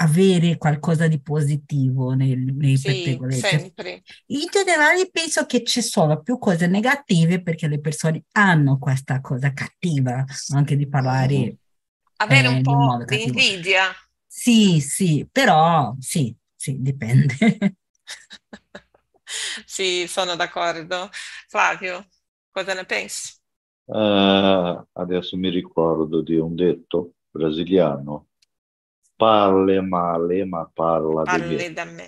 avere 0.00 0.56
qualcosa 0.56 1.06
di 1.06 1.20
positivo 1.20 2.12
nei, 2.12 2.34
nei 2.36 2.76
sì, 2.76 3.20
sempre. 3.28 4.02
In 4.26 4.46
generale 4.50 5.08
penso 5.10 5.44
che 5.46 5.62
ci 5.62 5.82
sono 5.82 6.20
più 6.22 6.38
cose 6.38 6.66
negative 6.66 7.42
perché 7.42 7.68
le 7.68 7.80
persone 7.80 8.24
hanno 8.32 8.78
questa 8.78 9.20
cosa 9.20 9.52
cattiva 9.52 10.24
anche 10.54 10.76
di 10.76 10.88
parlare. 10.88 11.38
Mm. 11.38 11.48
Avere 12.16 12.48
eh, 12.48 12.50
un 12.50 12.62
po' 12.62 13.04
di 13.06 13.24
invidia. 13.24 13.84
Sì, 14.32 14.80
sì, 14.80 15.28
però 15.30 15.94
sì, 15.98 16.34
sì, 16.54 16.76
dipende. 16.80 17.34
sì, 19.66 20.06
sono 20.08 20.36
d'accordo. 20.36 21.10
Flavio, 21.48 22.08
cosa 22.50 22.74
ne 22.74 22.84
pensi? 22.84 23.34
Uh, 23.86 24.82
adesso 24.92 25.36
mi 25.36 25.48
ricordo 25.50 26.22
di 26.22 26.36
un 26.36 26.54
detto 26.54 27.14
brasiliano, 27.30 28.28
parle 29.16 29.80
male 29.80 30.44
ma 30.44 30.66
parla 30.72 31.26
Parli 31.26 31.56
di 31.56 31.56
me. 31.56 31.70
da 31.74 31.84
me. 31.86 32.06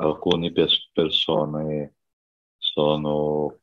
Alcune 0.00 0.50
pers- 0.52 0.90
persone 0.92 1.94
sono 2.56 3.58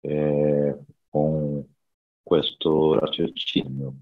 eh, 0.00 0.78
con 1.08 1.74
questo 2.22 2.98
raziocinio 2.98 3.94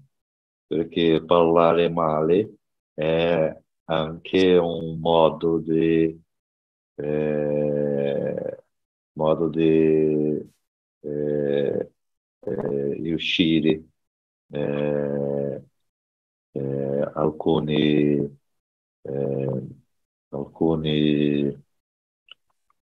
perché 0.67 1.23
parlare 1.25 1.89
male 1.89 2.55
è 2.93 3.55
anche 3.85 4.57
un 4.57 4.99
modo 4.99 5.59
di, 5.59 6.19
eh, 6.95 8.57
modo 9.13 9.49
di 9.49 10.49
eh, 11.01 11.91
eh, 12.39 12.93
riuscire 12.93 13.83
eh, 14.51 15.63
eh, 16.53 17.11
alcuni, 17.15 18.39
eh, 19.03 19.63
alcuni 20.29 21.55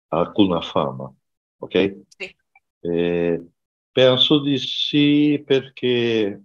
alcuna 0.09 0.61
fama, 0.61 1.13
ok? 1.59 2.03
Sì. 2.19 2.35
penso 3.93 4.41
di 4.41 4.59
sì 4.59 5.43
perché 5.45 6.43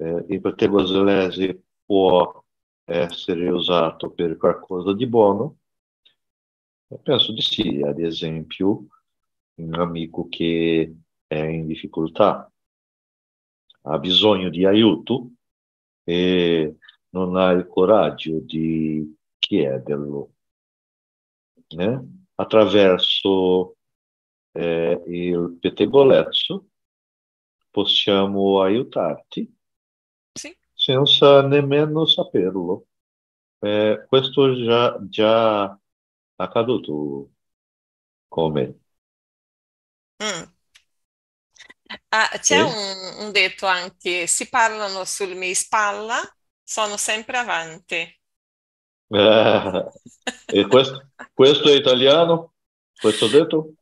eh, 0.00 0.08
eh, 0.08 0.24
il 0.28 0.40
vertebro 0.40 0.86
zelese 0.86 1.62
può 1.84 2.44
essere 2.84 3.48
usato 3.50 4.10
per 4.10 4.36
qualcosa 4.36 4.94
di 4.94 5.06
buono? 5.06 5.58
Penso 7.02 7.32
di 7.32 7.42
sì, 7.42 7.82
ad 7.84 8.00
esempio, 8.00 8.86
un 9.54 9.74
amico 9.74 10.26
che 10.28 10.96
è 11.26 11.38
in 11.38 11.66
difficoltà, 11.66 12.50
ha 13.82 13.98
bisogno 13.98 14.48
di 14.48 14.64
aiuto 14.64 15.30
e 16.02 16.76
non 17.10 17.36
ha 17.36 17.50
il 17.50 17.66
coraggio 17.68 18.40
di 18.40 19.16
chiederlo. 19.38 20.32
Eh? 21.68 22.00
Attraverso 22.34 23.76
eh, 24.52 25.02
il 25.06 25.58
pettegolezzo 25.60 26.66
possiamo 27.70 28.62
aiutarti 28.62 29.59
senza 30.80 31.42
nemmeno 31.42 32.06
saperlo. 32.06 32.86
Eh, 33.58 34.06
questo 34.08 34.54
già, 34.64 34.96
già 35.02 35.78
accaduto 36.36 37.32
con 38.26 38.52
me. 38.52 38.78
Mm. 40.24 40.42
Ah, 42.08 42.28
c'è 42.38 42.40
sì. 42.40 42.54
un, 42.54 43.24
un, 43.26 43.32
detto 43.32 43.66
anche, 43.66 44.26
si 44.26 44.48
parlano 44.48 45.04
sul 45.04 45.34
mia 45.34 45.54
spalla, 45.54 46.18
sono 46.62 46.96
sempre 46.96 47.36
avanti. 47.36 48.20
Eh, 49.08 49.86
e 50.46 50.66
questo, 50.66 51.10
questo 51.34 51.68
è 51.68 51.72
italiano? 51.72 52.54
Questo 52.98 53.28
detto? 53.28 53.74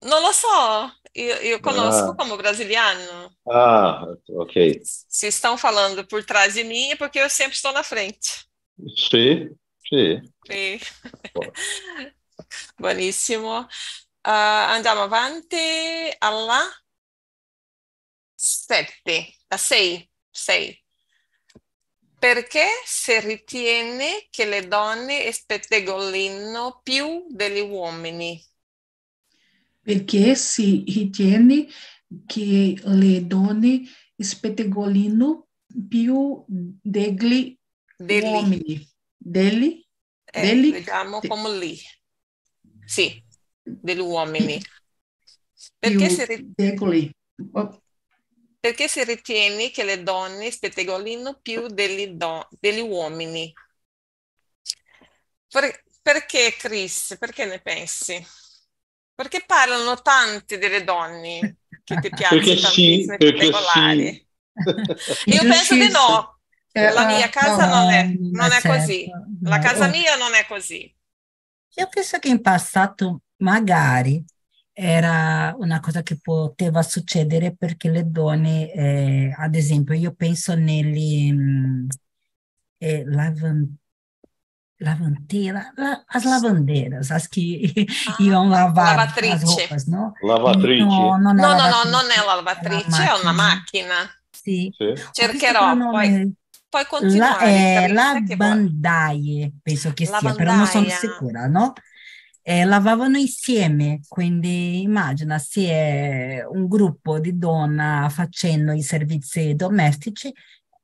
Non 0.00 0.20
lo 0.20 0.30
so, 0.30 0.96
io, 1.12 1.40
io 1.40 1.58
conosco 1.58 2.10
ah. 2.10 2.14
como 2.14 2.36
brasiliano. 2.36 3.25
Ah, 3.48 4.04
ok. 4.28 4.80
Se 4.84 5.28
estão 5.28 5.56
falando 5.56 6.04
por 6.06 6.24
trás 6.24 6.54
de 6.54 6.64
mim 6.64 6.90
é 6.90 6.96
porque 6.96 7.18
eu 7.18 7.30
sempre 7.30 7.54
estou 7.54 7.72
na 7.72 7.82
frente. 7.82 8.46
Sim, 8.96 9.56
sim. 9.88 10.20
Sì. 10.46 10.80
Buonissimo. 12.78 13.60
Uh, 14.24 14.66
andiamo 14.74 15.02
avanti 15.02 15.56
alla 16.18 16.60
7, 18.34 19.34
la 19.48 19.56
6, 19.56 20.10
6. 20.30 20.84
Perché 22.18 22.66
si 22.84 23.20
ritiene 23.20 24.26
che 24.30 24.44
le 24.46 24.66
donne 24.66 25.30
spettegolino 25.30 26.80
più 26.82 27.26
degli 27.30 27.60
uomini? 27.60 28.42
perché 29.86 30.34
si 30.34 30.82
ritiene 30.88 31.68
che 32.26 32.78
le 32.82 33.26
donne 33.26 33.82
spettegolino 34.16 35.48
più 35.88 36.44
degli 36.46 37.56
degli. 37.96 38.24
uomini. 38.24 38.88
Degli? 39.16 39.84
Eh, 40.24 40.40
degli? 40.40 40.72
Vediamo 40.72 41.20
come 41.20 41.58
lì. 41.58 41.78
Sì, 42.84 43.22
degli 43.62 44.00
uomini. 44.00 44.60
Perché 45.78 46.08
si, 46.10 46.24
ri... 46.24 46.52
degli. 46.54 47.10
Oh. 47.52 47.82
perché 48.60 48.88
si 48.88 49.02
ritiene 49.04 49.70
che 49.70 49.84
le 49.84 50.02
donne 50.02 50.50
spettegolino 50.50 51.40
più 51.40 51.66
degli, 51.66 52.08
do- 52.08 52.48
degli 52.60 52.80
uomini. 52.80 53.52
Per- 55.48 55.82
perché, 56.02 56.54
Chris? 56.56 57.16
Perché 57.18 57.46
ne 57.46 57.60
pensi? 57.60 58.24
Perché 59.14 59.44
parlano 59.46 60.00
tanti 60.02 60.58
delle 60.58 60.84
donne 60.84 61.56
che 61.86 62.00
ti 62.00 62.08
piacciono 62.10 62.40
perché 62.42 62.56
sì, 62.56 63.04
perché 63.16 63.50
sì. 63.72 64.24
Io 65.30 65.42
penso 65.42 65.74
di 65.74 65.88
no. 65.88 66.34
La 66.72 67.06
mia 67.06 67.30
casa 67.30 67.66
no, 67.66 67.74
non 67.74 67.90
è, 67.90 68.14
non 68.18 68.46
è 68.50 68.60
certo, 68.60 68.68
così. 68.68 69.10
La 69.42 69.58
casa 69.60 69.88
mia 69.88 70.16
non 70.16 70.34
è 70.34 70.44
così. 70.46 70.94
Io 71.76 71.88
penso 71.88 72.18
che 72.18 72.28
in 72.28 72.42
passato 72.42 73.22
magari 73.36 74.22
era 74.72 75.54
una 75.58 75.80
cosa 75.80 76.02
che 76.02 76.18
poteva 76.20 76.82
succedere 76.82 77.54
perché 77.56 77.88
le 77.88 78.10
donne, 78.10 78.70
eh, 78.72 79.34
ad 79.34 79.54
esempio, 79.54 79.94
io 79.94 80.12
penso 80.12 80.54
negli 80.54 81.32
mh, 81.32 81.86
eh, 82.78 83.04
lavandeira, 84.78 85.72
la, 85.76 86.04
as 86.08 86.24
lavandeiras, 86.24 87.10
as 87.10 87.26
que 87.26 87.72
ah, 88.08 88.16
iam 88.20 88.48
lavar 88.48 88.96
lavatrice. 88.96 89.32
as 89.32 89.42
roupas, 89.42 89.86
não? 89.86 90.12
Lavatrice. 90.22 90.84
No, 90.84 91.18
non, 91.18 91.36
no, 91.36 91.54
no, 91.54 91.68
no, 91.68 91.84
non 91.90 92.10
è 92.10 92.24
la 92.24 92.34
lavatrice, 92.34 93.04
è 93.04 93.20
una 93.20 93.32
macchina. 93.32 94.10
Sì. 94.30 94.72
sì. 94.76 94.94
Cercherò, 95.12 95.76
poi, 95.76 96.32
poi 96.68 96.86
continuare. 96.86 97.88
La, 97.92 98.16
eh, 98.16 98.26
lavandaie, 98.28 99.52
penso 99.62 99.92
che 99.92 100.06
sia, 100.06 100.34
però 100.34 100.54
non 100.54 100.66
sono 100.66 100.88
sicura, 100.88 101.46
no? 101.46 101.72
eh, 102.48 102.64
lavavano 102.64 103.18
insieme, 103.18 104.02
quindi 104.06 104.82
immagina 104.82 105.36
se 105.36 105.68
è 105.68 106.46
un 106.48 106.68
gruppo 106.68 107.18
di 107.18 107.36
donne 107.36 108.06
facendo 108.08 108.70
i 108.70 108.82
servizi 108.82 109.56
domestici, 109.56 110.32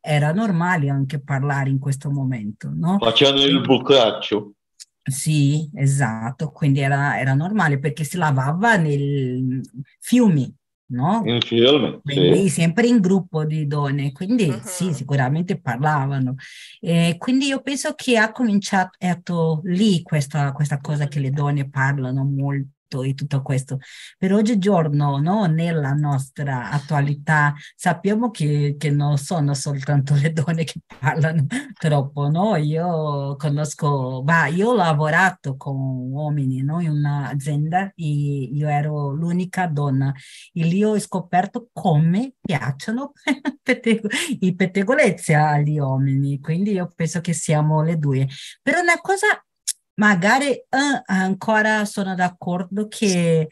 era 0.04 0.32
normale 0.32 0.90
anche 0.90 1.20
parlare 1.20 1.70
in 1.70 1.78
questo 1.78 2.10
momento, 2.10 2.70
no? 2.74 2.98
Facendo 2.98 3.44
il 3.44 3.60
bucaccio. 3.60 4.54
Sì, 5.00 5.70
esatto, 5.74 6.50
quindi 6.50 6.80
era, 6.80 7.18
era 7.18 7.34
normale 7.34 7.78
perché 7.78 8.02
si 8.02 8.16
lavava 8.16 8.76
nei 8.76 9.60
fiumi, 10.00 10.52
no? 10.86 11.22
In 11.24 11.40
film, 11.40 12.00
quindi 12.02 12.42
sì. 12.42 12.48
sempre 12.48 12.88
in 12.88 13.00
gruppo 13.00 13.44
di 13.44 13.66
donne, 13.66 14.10
quindi 14.12 14.48
uh-huh. 14.48 14.60
sì, 14.62 14.92
sicuramente 14.92 15.60
parlavano. 15.60 16.34
E 16.80 17.14
quindi 17.18 17.46
io 17.46 17.62
penso 17.62 17.94
che 17.94 18.18
ha 18.18 18.32
cominciato 18.32 19.60
lì 19.64 20.02
questa, 20.02 20.50
questa 20.52 20.78
cosa 20.78 21.06
che 21.06 21.20
le 21.20 21.30
donne 21.30 21.68
parlano 21.68 22.24
molto 22.24 22.70
e 23.00 23.14
tutto 23.14 23.40
questo. 23.40 23.78
Per 24.18 24.32
oggigiorno, 24.34 25.16
no, 25.18 25.46
nella 25.46 25.92
nostra 25.92 26.70
attualità, 26.70 27.54
sappiamo 27.74 28.30
che, 28.30 28.76
che, 28.78 28.90
non 28.90 29.16
sono 29.16 29.54
soltanto 29.54 30.14
le 30.20 30.32
donne 30.32 30.64
che 30.64 30.80
parlano 30.98 31.46
troppo, 31.78 32.28
no? 32.28 32.56
Io 32.56 33.36
conosco, 33.36 34.22
bah, 34.22 34.46
io 34.48 34.70
ho 34.70 34.74
lavorato 34.74 35.56
con 35.56 35.76
uomini, 35.76 36.62
no? 36.62 36.80
In 36.80 36.90
un'azienda 36.90 37.92
e 37.94 38.04
io 38.04 38.68
ero 38.68 39.10
l'unica 39.10 39.66
donna 39.66 40.12
e 40.52 40.64
lì 40.64 40.84
ho 40.84 40.98
scoperto 40.98 41.68
come 41.72 42.34
piacciono 42.40 43.12
i 44.40 44.54
pettegolezzi 44.54 45.32
agli 45.32 45.78
uomini, 45.78 46.40
quindi 46.40 46.72
io 46.72 46.90
penso 46.94 47.20
che 47.20 47.32
siamo 47.32 47.82
le 47.82 47.98
due. 47.98 48.28
Però 48.62 48.80
una 48.80 49.00
cosa 49.00 49.42
magari 49.94 50.50
eh, 50.50 50.66
ancora 51.06 51.84
sono 51.84 52.14
d'accordo 52.14 52.88
che 52.88 53.48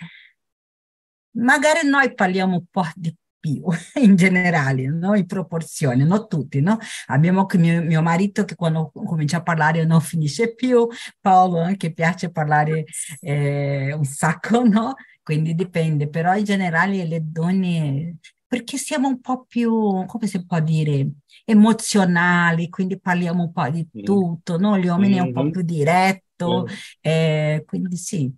magari 1.32 1.86
noi 1.88 2.14
parliamo 2.14 2.56
un 2.56 2.64
po' 2.70 2.86
di 2.94 3.14
più 3.40 3.64
in 4.02 4.16
generale, 4.16 4.86
no? 4.86 5.14
in 5.14 5.26
proporzione, 5.26 6.04
non 6.04 6.28
tutti. 6.28 6.60
No? 6.60 6.78
Abbiamo 7.06 7.46
mio, 7.54 7.82
mio 7.82 8.02
marito 8.02 8.44
che 8.44 8.54
quando 8.54 8.92
comincia 8.92 9.38
a 9.38 9.42
parlare 9.42 9.84
non 9.84 10.00
finisce 10.00 10.54
più, 10.54 10.86
Paolo 11.20 11.58
anche 11.60 11.92
piace 11.92 12.30
parlare 12.30 12.84
eh, 13.20 13.92
un 13.92 14.04
sacco, 14.04 14.62
no? 14.68 14.94
quindi 15.22 15.54
dipende, 15.54 16.08
però 16.08 16.36
in 16.36 16.44
generale 16.44 17.04
le 17.04 17.20
donne, 17.22 18.16
perché 18.46 18.76
siamo 18.76 19.08
un 19.08 19.20
po' 19.20 19.44
più, 19.46 20.04
come 20.06 20.26
si 20.26 20.44
può 20.44 20.60
dire, 20.60 21.08
emozionali, 21.44 22.68
quindi 22.68 22.98
parliamo 23.00 23.44
un 23.44 23.52
po' 23.52 23.68
di 23.68 23.88
tutto, 24.02 24.58
no? 24.58 24.78
gli 24.78 24.86
uomini 24.86 25.14
mm-hmm. 25.14 25.24
è 25.24 25.26
un 25.26 25.32
po' 25.32 25.50
più 25.50 25.62
diretti 25.62 26.28
tutto, 26.40 26.66
eh, 27.00 27.64
quindi 27.66 27.96
sì, 27.96 28.32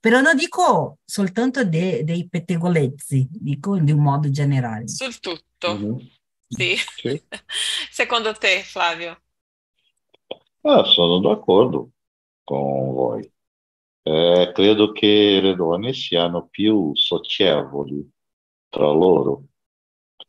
però 0.00 0.20
non 0.20 0.36
dico 0.36 0.98
soltanto 1.04 1.64
de, 1.64 2.04
dei 2.04 2.28
pettegolezzi, 2.28 3.28
dico 3.30 3.78
di 3.78 3.92
un 3.92 4.02
modo 4.02 4.30
generale. 4.30 4.88
Sul 4.88 5.18
tutto, 5.18 5.76
mm-hmm. 5.76 5.96
sì. 6.48 6.76
sì. 6.76 7.22
Secondo 7.90 8.32
te, 8.32 8.62
Flavio? 8.62 9.20
Ah, 10.62 10.84
sono 10.84 11.20
d'accordo 11.20 11.90
con 12.42 12.92
voi. 12.92 13.32
Eh, 14.02 14.50
credo 14.54 14.92
che 14.92 15.40
le 15.42 15.54
donne 15.54 15.92
siano 15.92 16.46
più 16.48 16.94
socievoli 16.94 18.06
tra 18.68 18.90
loro, 18.90 19.44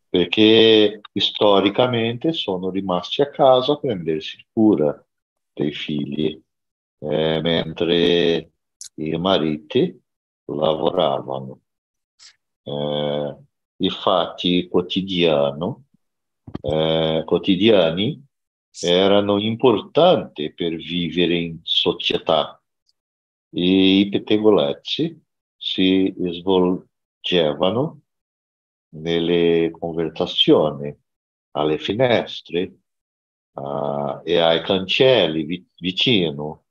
perché 0.10 1.02
storicamente 1.14 2.32
sono 2.32 2.70
rimasti 2.70 3.22
a 3.22 3.30
casa 3.30 3.74
a 3.74 3.80
prendersi 3.80 4.46
cura 4.54 5.06
dei 5.52 5.74
figli 5.74 6.42
eh, 7.10 7.42
mentre 7.42 8.52
i 8.96 9.18
mariti 9.18 10.02
lavoravano. 10.46 11.60
Eh, 12.64 13.36
I 13.78 13.90
fatti 13.90 14.68
eh, 16.62 17.24
quotidiani 17.26 18.24
erano 18.82 19.40
importanti 19.40 20.54
per 20.54 20.76
vivere 20.76 21.36
in 21.36 21.60
società 21.64 22.62
e 23.52 24.00
i 24.00 24.10
pettegolezzi 24.10 25.22
si 25.56 26.14
svolgevano 26.18 28.02
nelle 28.96 29.72
conversazioni 29.72 30.96
alle 31.52 31.78
finestre 31.78 32.80
uh, 33.54 34.22
e 34.24 34.38
ai 34.38 34.62
cancelli 34.62 35.44
vi- 35.44 35.66
vicino 35.78 36.65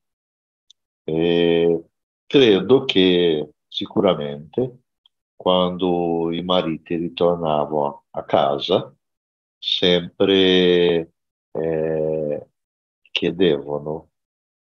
e 1.05 1.85
credo 2.27 2.85
che 2.85 3.51
sicuramente 3.69 4.79
quando 5.37 6.31
i 6.33 6.43
mariti 6.43 6.97
ritornavano 6.97 8.05
a 8.11 8.25
casa 8.25 8.95
sempre 9.59 11.13
eh, 11.53 12.47
chiedevano 13.11 14.11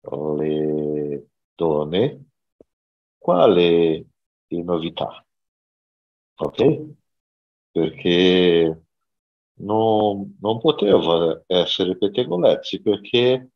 alle 0.01 1.27
donne 1.55 2.25
quale 3.17 4.05
novità, 4.49 5.25
ok? 6.35 6.93
Perché 7.71 8.83
non, 9.55 10.37
non 10.41 10.59
poteva 10.59 11.43
essere 11.47 11.97
pettegolezzi 11.97 12.81
perché 12.81 13.49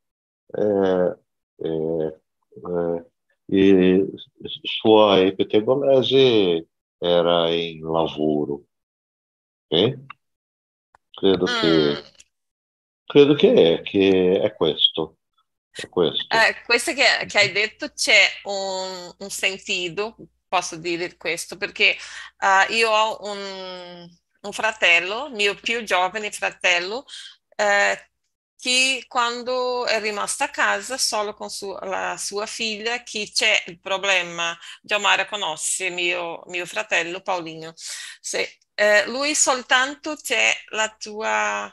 eh, 0.48 1.20
eh, 1.58 2.22
eh, 2.64 4.06
suoi 4.62 5.36
pettegolesi 5.36 6.66
era 6.98 7.50
in 7.50 7.82
lavoro. 7.82 8.64
Okay? 9.68 10.06
Credo, 11.12 11.46
mm. 11.46 11.60
che, 11.62 12.04
credo 13.06 13.34
che, 13.34 13.80
è, 13.80 13.82
che 13.82 14.40
è 14.42 14.54
questo. 14.54 15.18
È 15.72 15.88
questo. 15.90 16.36
Eh, 16.36 16.62
questo 16.66 16.94
che, 16.94 17.26
che, 17.28 17.38
hai 17.38 17.52
detto 17.52 17.92
c'è 17.94 18.24
un, 18.44 19.14
un, 19.18 19.30
sentito, 19.30 20.16
posso 20.48 20.76
dire 20.76 21.18
questo, 21.18 21.58
perché 21.58 21.96
uh, 22.40 22.72
io 22.74 22.90
ho 22.90 23.30
un, 23.30 24.10
un, 24.42 24.52
fratello, 24.52 25.30
mio 25.30 25.56
più 25.56 25.84
giovane 25.84 26.32
fratello, 26.32 27.06
eh, 27.56 28.12
che 28.58 29.06
quando 29.08 29.86
è 29.86 30.00
rimasta 30.00 30.46
a 30.46 30.50
casa 30.50 30.98
solo 30.98 31.34
con 31.34 31.50
su, 31.50 31.72
la 31.82 32.18
sua 32.18 32.46
figlia, 32.46 33.04
che 33.04 33.30
c'è 33.32 33.64
il 33.68 33.80
problema, 33.80 34.58
Giamara 34.82 35.26
conosce 35.28 35.90
mio, 35.90 36.44
mio 36.48 36.66
fratello 36.66 37.22
Paolino, 37.22 37.74
se, 38.20 38.58
eh, 38.74 39.06
lui 39.08 39.36
soltanto 39.36 40.16
c'è 40.16 40.54
la 40.70 40.90
tua 40.98 41.72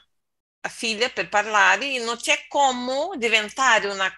figlia 0.69 1.09
per 1.11 1.29
parlare, 1.29 1.99
non 1.99 2.17
c'è 2.17 2.47
come 2.49 3.17
diventare 3.19 3.89
una 3.89 4.11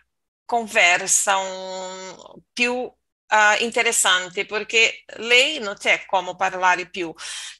conversa 0.44 1.36
un, 1.38 2.40
più 2.52 2.90
uh, 3.28 3.62
interessante 3.62 4.46
perché 4.46 5.04
lei 5.18 5.58
non 5.58 5.76
c'è 5.76 6.04
come 6.06 6.34
parlare 6.36 6.88
più. 6.88 7.12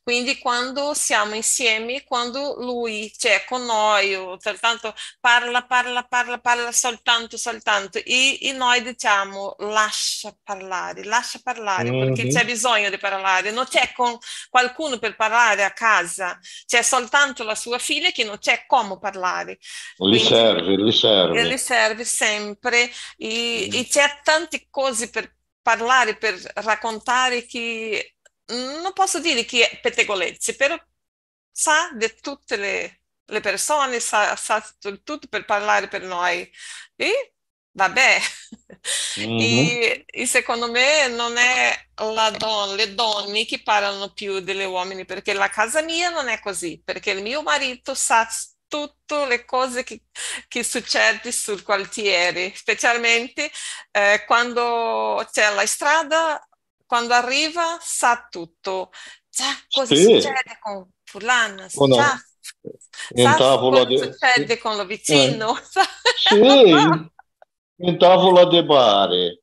Quindi 0.02 0.38
quando 0.38 0.94
siamo 0.94 1.34
insieme, 1.34 2.04
quando 2.04 2.56
lui 2.60 3.12
c'è 3.16 3.44
con 3.44 3.64
noi, 3.64 4.12
soltanto 4.38 4.94
parla, 5.18 5.64
parla, 5.64 6.04
parla, 6.04 6.38
parla 6.38 6.70
soltanto, 6.70 7.36
soltanto, 7.36 7.98
e, 7.98 8.38
e 8.40 8.52
noi 8.52 8.82
diciamo 8.82 9.56
lascia 9.58 10.32
parlare, 10.44 11.02
lascia 11.02 11.40
parlare, 11.42 11.90
mm-hmm. 11.90 12.14
perché 12.14 12.28
c'è 12.28 12.44
bisogno 12.44 12.88
di 12.88 12.98
parlare, 12.98 13.50
non 13.50 13.66
c'è 13.66 13.92
con 13.94 14.16
qualcuno 14.48 14.98
per 14.98 15.16
parlare 15.16 15.64
a 15.64 15.72
casa, 15.72 16.38
c'è 16.66 16.82
soltanto 16.82 17.42
la 17.42 17.56
sua 17.56 17.78
figlia 17.78 18.10
che 18.10 18.22
non 18.22 18.38
c'è 18.38 18.64
come 18.66 18.98
parlare. 19.00 19.58
Gli 19.96 20.18
serve, 20.18 20.76
gli 20.76 20.92
serve. 20.92 21.44
Gli 21.44 21.56
serve 21.56 22.04
sempre, 22.04 22.90
e, 23.16 23.68
mm. 23.68 23.76
e 23.76 23.86
c'è 23.88 24.20
tante 24.22 24.68
cose 24.70 25.10
per 25.10 25.35
parlare, 25.66 26.16
per 26.16 26.40
raccontare 26.56 27.44
che 27.44 28.14
non 28.46 28.92
posso 28.92 29.18
dire 29.18 29.44
che 29.44 29.68
è 29.68 29.80
pettegolezzi, 29.80 30.54
però 30.54 30.78
sa 31.50 31.90
di 31.92 32.14
tutte 32.20 32.56
le, 32.56 33.00
le 33.24 33.40
persone, 33.40 33.98
sa, 33.98 34.36
sa, 34.36 34.64
tutto 34.78 35.26
per 35.28 35.44
parlare 35.44 35.88
per 35.88 36.02
noi. 36.02 36.48
E 36.94 37.34
vabbè, 37.72 38.20
mm-hmm. 39.18 39.38
e, 39.40 40.04
e, 40.06 40.26
secondo 40.26 40.70
me 40.70 41.08
non 41.08 41.36
è 41.36 41.88
don, 41.94 42.76
le 42.76 42.94
donne 42.94 43.44
che 43.44 43.62
parlano 43.62 44.12
più 44.12 44.38
delle 44.38 44.66
uomini, 44.66 45.04
perché 45.04 45.32
la 45.32 45.48
casa 45.48 45.82
mia 45.82 46.10
non 46.10 46.28
è 46.28 46.38
così, 46.38 46.80
perché 46.84 47.10
il 47.10 47.22
mio 47.22 47.42
marito 47.42 47.92
sa 47.94 48.28
tutte 48.68 49.26
le 49.26 49.44
cose 49.44 49.84
che, 49.84 50.04
che 50.48 50.62
succedono 50.62 51.32
sul 51.32 51.62
quartiere, 51.62 52.52
specialmente 52.54 53.50
eh, 53.90 54.24
quando 54.26 55.24
c'è 55.30 55.54
la 55.54 55.66
strada, 55.66 56.40
quando 56.86 57.14
arriva 57.14 57.78
sa 57.80 58.26
tutto. 58.30 58.90
Già, 59.28 59.54
cosa 59.68 59.94
sì. 59.94 60.02
succede 60.02 60.58
con 60.60 60.88
fulano? 61.04 61.66
Oh, 61.74 61.86
no. 61.86 61.96
Sa 61.96 62.22
cosa 63.36 63.84
de... 63.84 63.98
succede 63.98 64.58
con 64.58 64.76
lo 64.76 64.84
vicino? 64.84 65.56
Eh. 65.58 65.62
Sì, 66.14 66.70
in 67.78 67.98
tavola 67.98 68.46
di 68.46 68.64
bare. 68.64 69.42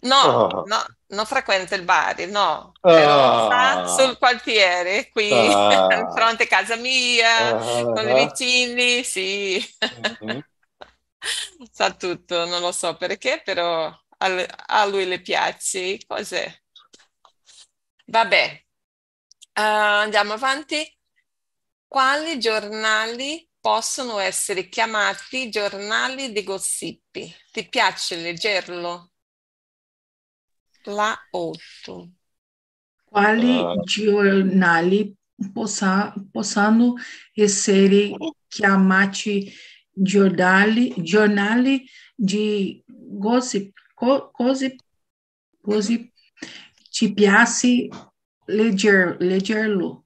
No, 0.00 0.46
ah. 0.46 0.62
no, 0.66 0.84
non 1.14 1.24
frequenta 1.26 1.74
il 1.74 1.84
bar, 1.84 2.26
no, 2.28 2.72
però 2.80 3.48
ah. 3.48 3.86
sul 3.86 4.18
quartiere, 4.18 5.08
qui 5.10 5.30
ah. 5.32 5.88
in 5.94 6.10
fronte 6.14 6.44
a 6.44 6.46
casa 6.46 6.76
mia, 6.76 7.56
ah. 7.56 7.82
con 7.84 8.08
i 8.08 8.26
vicini, 8.26 9.02
sì. 9.04 9.64
Mm-hmm. 10.24 10.38
Sa 11.72 11.90
tutto, 11.92 12.44
non 12.46 12.60
lo 12.60 12.72
so 12.72 12.96
perché, 12.96 13.40
però 13.42 13.90
a, 14.18 14.84
lui 14.86 15.06
le 15.06 15.20
piace. 15.20 15.98
Cos'è? 16.06 16.52
Vabbè, 18.06 18.64
uh, 19.54 19.60
andiamo 19.60 20.34
avanti. 20.34 20.86
Quali 21.86 22.38
giornali 22.38 23.48
possono 23.60 24.18
essere 24.18 24.68
chiamati 24.68 25.48
giornali 25.48 26.32
di 26.32 26.42
gossippi? 26.42 27.34
Ti 27.52 27.68
piace 27.68 28.16
leggerlo? 28.16 29.13
La 30.84 31.18
8. 31.30 32.10
Quali 33.04 33.58
uh, 33.58 33.82
giornali 33.84 35.14
possa, 35.52 36.12
possano 36.30 36.94
essere 37.32 38.10
chiamati 38.48 39.52
giornali, 39.90 40.92
giornali 40.98 41.88
di 42.14 42.82
gossip, 42.86 43.72
co, 43.94 44.30
così, 44.30 44.76
così 45.60 46.12
ci 46.90 47.12
piace 47.12 47.88
legger, 48.46 49.16
leggerlo. 49.20 50.04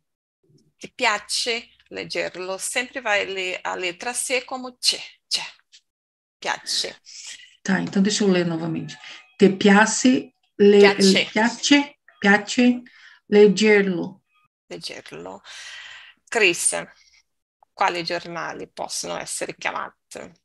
Ti 0.76 0.92
piace 0.94 1.68
leggerlo? 1.88 2.56
Sempre 2.58 3.00
vai 3.00 3.58
a 3.60 3.74
letra 3.74 4.12
C 4.12 4.44
come 4.44 4.76
c'è, 4.78 4.98
c'è. 5.26 5.42
Piace. 6.38 6.96
Tá, 7.62 7.82
então 7.82 8.00
deixa 8.00 8.24
eu 8.24 8.30
ler 8.30 8.46
novamente. 8.46 8.96
Te 9.36 9.50
piace 9.50 10.32
Le, 10.60 10.78
piace. 10.78 11.28
piace, 11.30 11.98
piace 12.18 12.82
leggerlo. 13.26 14.22
Leggerlo. 14.66 15.40
Chris, 16.26 16.76
quali 17.72 18.02
giornali 18.02 18.68
possono 18.72 19.16
essere 19.18 19.54
chiamati? 19.56 19.94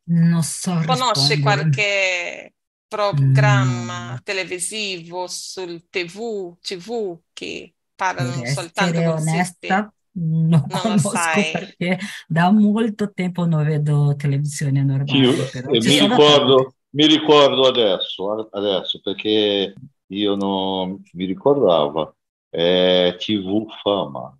Non 0.09 0.43
so. 0.43 0.81
Conosci 0.85 1.39
qualche 1.39 2.53
programma 2.87 4.11
no. 4.11 4.19
televisivo 4.23 5.25
sul 5.27 5.89
TV, 5.89 6.55
TV 6.61 7.19
che 7.33 7.73
parlano 7.95 8.39
per 8.39 8.49
soltanto 8.49 9.01
con 9.01 9.19
onesta, 9.19 9.91
non, 10.11 10.47
non 10.47 10.67
conosco 10.67 11.11
perché 11.51 11.97
da 12.27 12.51
molto 12.51 13.11
tempo 13.11 13.45
non 13.45 13.63
vedo 13.63 14.13
televisione 14.15 14.83
normale. 14.83 15.17
Io, 15.17 15.31
mi, 15.71 15.99
ricordo, 15.99 16.75
mi 16.91 17.07
ricordo 17.07 17.67
adesso, 17.67 18.47
adesso 18.51 19.01
perché 19.01 19.73
io 20.17 20.35
non 20.35 21.01
mi 21.13 21.25
ricordavo, 21.25 22.15
è 22.49 23.15
TV 23.17 23.65
Fama. 23.81 24.37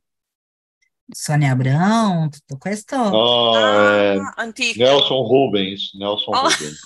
Sônia 1.10 1.52
Abrão, 1.52 2.30
tutto 2.30 2.58
questo? 2.58 2.96
No, 2.96 3.54
ah, 3.54 4.34
Nelson 4.76 5.28
Rubens, 5.28 5.94
Nelson 5.96 6.34
oh, 6.34 6.42
Rubens. 6.42 6.82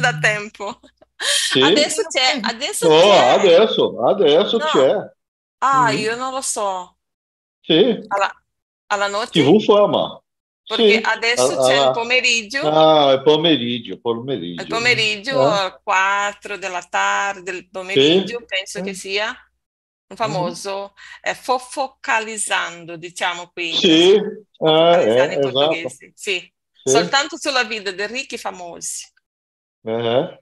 Da 0.00 0.18
tempo. 0.18 0.78
Sì? 1.16 1.60
Adesso 1.60 2.02
c'è, 2.06 2.40
adesso 2.40 2.88
no, 2.88 3.00
c'è. 3.00 3.26
adesso, 3.28 4.04
adesso 4.04 4.56
no. 4.58 4.64
c'è. 4.64 5.12
Ah, 5.58 5.92
mm. 5.92 5.96
io 5.96 6.16
non 6.16 6.32
lo 6.32 6.40
so. 6.40 6.96
Sì. 7.60 8.04
Alla, 8.08 8.32
alla 8.86 9.08
notte? 9.08 9.42
TV 9.42 9.60
Fama. 9.60 10.21
Perché 10.76 10.92
sì. 10.94 11.00
adesso 11.02 11.58
ah, 11.58 11.66
c'è 11.66 11.86
il 11.86 11.90
pomeriggio. 11.92 12.60
Ah, 12.62 13.12
il 13.12 13.22
pomeriggio, 13.22 14.00
pomeriggio. 14.00 14.62
Il 14.62 14.68
pomeriggio, 14.68 15.66
eh? 15.66 15.80
4 15.82 16.56
della 16.56 16.82
tarde, 16.82 17.42
del 17.42 17.68
pomeriggio, 17.68 18.38
sì. 18.38 18.44
penso 18.46 18.80
che 18.82 18.94
sia 18.94 19.36
un 20.08 20.16
famoso, 20.16 20.94
eh, 21.22 21.34
focalizzando, 21.34 22.96
diciamo 22.96 23.50
qui. 23.52 23.72
Sì, 23.74 24.12
eh, 24.12 24.18
in 24.58 25.44
esatto. 25.44 25.88
sì. 25.88 26.12
sì. 26.14 26.52
soltanto 26.84 27.36
sulla 27.38 27.64
vita 27.64 27.90
dei 27.90 28.06
ricchi 28.06 28.38
famosi. 28.38 29.10
Uh-huh. 29.82 30.38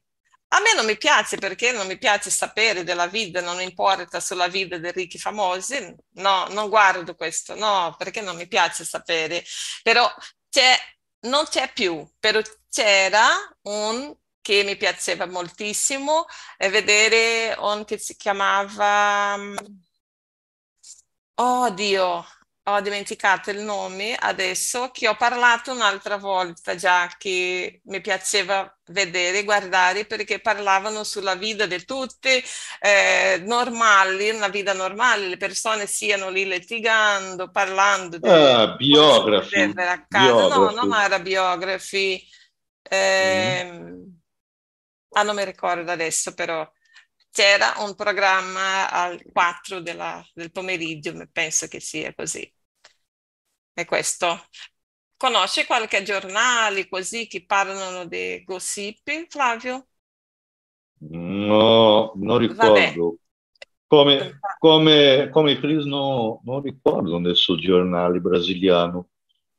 A 0.53 0.59
me 0.61 0.72
non 0.74 0.84
mi 0.84 0.96
piace 0.96 1.36
perché 1.38 1.70
non 1.72 1.86
mi 1.86 1.96
piace 1.96 2.28
sapere 2.30 2.82
della 2.82 3.07
vita, 3.07 3.40
non 3.40 3.61
importa 3.61 4.18
sulla 4.18 4.48
vita 4.48 4.78
dei 4.78 4.90
ricchi 4.92 5.16
famosi, 5.18 5.94
no, 6.14 6.46
non 6.48 6.68
guardo 6.68 7.14
questo, 7.14 7.55
no, 7.55 7.94
perché 7.96 8.20
non 8.20 8.36
mi 8.36 8.48
piace 8.48 8.84
sapere. 8.84 9.44
Però 9.82 10.12
c'è, 10.48 10.76
non 11.20 11.44
c'è 11.44 11.72
più, 11.72 12.05
però 12.18 12.40
c'era 12.68 13.28
un 13.62 14.12
che 14.40 14.64
mi 14.64 14.76
piaceva 14.76 15.26
moltissimo 15.26 16.24
e 16.57 16.68
vedere 16.70 17.55
un 17.61 17.84
che 17.84 17.98
si 17.98 18.16
chiamava... 18.16 19.36
Oh 21.38 21.70
Dio, 21.70 22.24
ho 22.75 22.81
dimenticato 22.81 23.51
il 23.51 23.61
nome 23.61 24.14
adesso, 24.14 24.91
che 24.91 25.09
ho 25.09 25.16
parlato 25.16 25.73
un'altra 25.73 26.16
volta 26.16 26.75
già, 26.75 27.11
che 27.18 27.81
mi 27.85 28.01
piaceva 28.01 28.73
vedere, 28.87 29.45
guardare, 29.45 30.05
perché 30.07 30.41
parlavano 30.41 31.05
sulla 31.05 31.35
vita 31.35 31.66
di 31.66 31.85
tutte, 31.85 32.43
eh, 32.81 33.43
normali, 33.47 34.31
una 34.31 34.49
vita 34.49 34.73
normale, 34.73 35.29
le 35.29 35.37
persone 35.37 35.87
siano 35.87 36.31
lì 36.31 36.47
litigando, 36.47 37.51
parlando 37.51 38.18
di... 38.18 38.29
Ah, 38.29 38.75
biografi. 38.75 39.73
No, 40.09 40.71
non 40.71 40.93
era 40.95 41.18
biografi. 41.18 42.23
Eh, 42.83 43.71
mm. 43.71 44.03
Ah, 45.12 45.23
non 45.23 45.35
mi 45.35 45.45
ricordo 45.45 45.91
adesso, 45.91 46.35
però 46.35 46.68
c'era 47.31 47.75
un 47.79 47.95
programma 47.95 48.91
al 48.91 49.23
4 49.33 49.81
della, 49.81 50.25
del 50.35 50.51
pomeriggio, 50.53 51.14
penso 51.33 51.66
che 51.68 51.81
sia 51.81 52.14
così. 52.14 52.53
È 53.81 53.87
questo. 53.87 54.39
Conosci 55.16 55.64
qualche 55.64 56.03
giornale 56.03 56.87
così 56.87 57.26
che 57.26 57.47
parlano 57.47 58.05
di 58.05 58.43
gossip, 58.45 59.26
Flavio? 59.26 59.87
No, 60.99 62.12
non 62.14 62.39
ricordo. 62.39 63.16
Come, 63.87 64.39
come, 64.59 65.31
come 65.33 65.59
Chris 65.59 65.85
no, 65.85 66.43
non 66.45 66.61
ricordo 66.61 67.18
nessun 67.18 67.59
giornale 67.59 68.20
brasiliano 68.20 69.09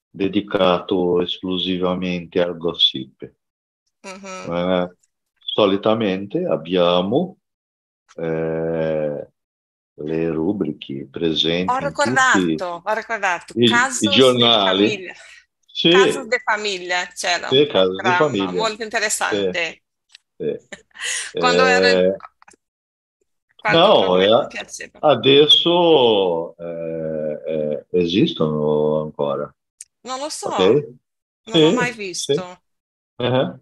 dedicato 0.08 1.20
esclusivamente 1.20 2.40
al 2.44 2.58
gossip. 2.58 3.34
Uh-huh. 4.02 4.54
Eh, 4.54 4.96
solitamente 5.40 6.46
abbiamo 6.46 7.38
eh, 8.18 9.31
le 10.04 10.30
rubriche 10.30 11.08
presenti. 11.10 11.72
Ho 11.72 11.78
ricordato, 11.78 12.82
ho 12.84 12.94
ricordato. 12.94 13.54
I, 13.56 13.64
i 13.66 14.10
giornali. 14.10 15.12
Sì. 15.74 15.90
Caso 15.90 16.26
de 16.26 16.42
famiglia 16.44 17.06
c'era 17.08 17.48
sì, 17.48 17.66
caso 17.68 17.96
di 17.96 18.10
famiglia. 18.10 18.52
molto 18.52 18.84
interessante. 18.84 19.84
Sì. 20.38 20.60
Quando 21.40 21.66
eh, 21.66 21.72
ero... 21.72 22.18
No, 23.72 24.20
eh, 24.20 24.48
adesso 25.00 26.56
eh, 26.58 27.86
esistono 27.92 29.02
ancora. 29.02 29.54
Non 30.02 30.20
lo 30.20 30.30
so, 30.30 30.48
Ok? 30.50 30.58
non 30.60 30.94
Sì, 31.44 31.62
l'ho 31.62 31.72
mai 31.74 31.92
sì. 31.92 31.98
visto. 31.98 32.62
Eh. 33.18 33.54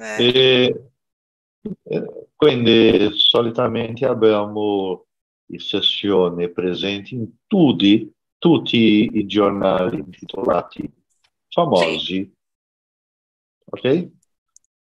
Eh, 0.00 0.24
E, 0.24 0.90
eh, 1.84 2.26
quindi 2.36 3.10
solitamente 3.14 4.04
abbiamo 4.06 5.07
sessione 5.56 6.50
presenti 6.50 7.14
in 7.14 7.26
tutti, 7.46 8.12
tutti 8.36 9.08
i 9.14 9.26
giornali 9.26 9.98
intitolati 9.98 10.90
famosi. 11.48 12.30
Ok? 13.72 14.10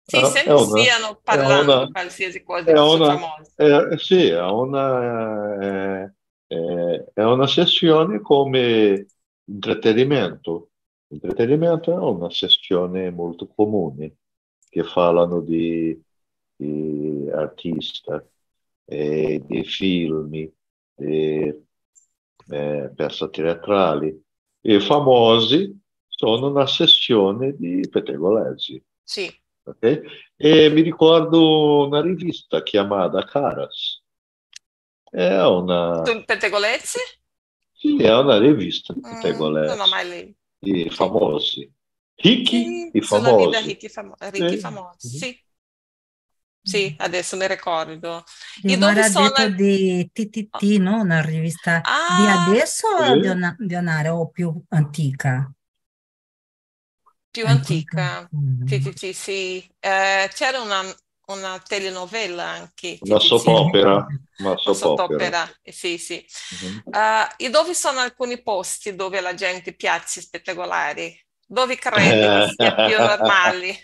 sì, 0.07 0.17
Eh, 0.17 0.43
è 0.43 0.51
una- 0.53 0.65
stiano 0.65 1.19
parlando 1.23 1.61
una- 1.71 1.85
di 1.85 1.91
qualsiasi 1.91 2.43
cosa 2.43 2.71
è 2.71 2.79
una- 2.79 3.17
famosi. 3.17 3.51
Eh, 3.57 3.97
sì, 3.97 4.27
è 4.27 4.41
una, 4.41 6.03
eh, 6.03 6.13
eh, 6.47 7.11
è 7.13 7.23
una 7.23 7.47
sessione 7.47 8.21
come 8.21 9.05
intrattenimento. 9.45 10.71
Intrattenimento 11.07 11.91
è 11.91 11.95
una 11.97 12.29
sessione 12.29 13.09
molto 13.11 13.47
comune 13.47 14.17
che 14.69 14.83
parlano 14.83 15.41
di, 15.41 15.99
di 16.55 17.29
artisti, 17.33 18.11
eh, 18.85 19.41
di 19.45 19.63
film, 19.63 20.29
di 20.29 20.51
eh, 20.97 22.91
peça 22.95 23.29
teatrali. 23.29 24.23
E 24.61 24.79
famosi 24.79 25.77
sono 26.07 26.47
una 26.49 26.65
sessione 26.67 27.55
di 27.55 27.87
pettegolezzi. 27.89 28.83
Sì, 29.03 29.31
ok? 29.63 30.01
E 30.35 30.69
mi 30.69 30.81
ricordo 30.81 31.85
una 31.87 32.01
rivista 32.01 32.63
chiamata 32.63 33.23
Caras. 33.25 34.01
È 35.09 35.41
una, 35.47 36.13
pettegolezzi? 36.27 36.99
sì, 37.71 37.97
è 38.01 38.13
una 38.15 38.37
rivista 38.39 38.93
di 38.93 39.01
Mm, 39.05 39.07
pettegolezzi, 39.07 39.65
non 39.65 39.79
ho 39.79 39.87
mai 39.87 40.05
letto. 40.09 40.39
di 40.59 40.89
famosi. 40.89 41.71
Ricchi 42.15 42.79
Sì, 42.87 42.91
e 42.91 43.01
sono 43.01 43.31
lì 43.31 43.47
da 43.47 43.59
famosi. 43.59 43.59
ricchi, 43.59 43.89
ricchi 44.19 44.57
Sì. 44.57 44.57
famosi. 44.57 44.99
Sì. 45.09 45.44
Sì, 46.65 46.93
adesso 46.99 47.37
mi 47.37 47.47
ricordo. 47.47 48.23
Di 48.57 48.73
E 48.73 48.77
dove 48.77 49.03
sono? 49.03 49.35
Maradetto 49.35 49.47
di 49.49 50.09
TTT, 50.11 50.61
no? 50.79 50.99
Una 51.01 51.21
rivista 51.21 51.87
di 52.05 52.27
Ah, 52.27 52.27
adesso 52.27 52.87
o 52.87 53.15
Sì. 53.15 53.19
di 53.19 53.27
una, 53.27 53.55
di 53.59 53.75
un'area 53.75 54.15
o 54.17 54.29
più 54.29 54.51
antica? 54.69 55.51
più 57.31 57.47
Antica. 57.47 57.97
antica. 57.97 58.29
Mm. 58.35 58.63
Sì, 58.63 58.79
sì, 58.81 58.91
sì, 58.95 59.13
sì. 59.13 59.75
Eh, 59.79 60.29
c'era 60.33 60.61
una, 60.61 60.81
una 61.27 61.59
telenovela 61.59 62.45
anche, 62.47 62.99
Una 63.07 63.19
TTT, 63.19 63.27
soap 63.27 63.51
opera, 63.53 63.93
una 64.39 64.57
soap 64.57 64.83
opera. 64.97 65.31
sottopera. 65.31 65.47
Sì, 65.63 65.97
sì. 65.97 66.25
Mhm. 66.51 66.83
Eh, 66.89 67.27
e 67.37 67.49
dove 67.49 67.73
sono 67.73 67.99
alcuni 67.99 68.41
posti 68.41 68.95
dove 68.95 69.21
la 69.21 69.33
gente 69.33 69.75
piace 69.75 70.21
spettacolari? 70.21 71.17
Dove 71.47 71.77
credi 71.77 72.29
che 72.29 72.41
sia 72.41 72.73
più 72.81 72.99
normale? 72.99 73.75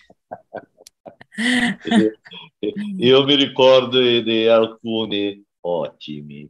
Io, 2.98 3.24
mi 3.26 3.36
ricordo 3.36 4.00
di 4.00 4.48
alcuni 4.48 5.44
ottimi. 5.62 6.50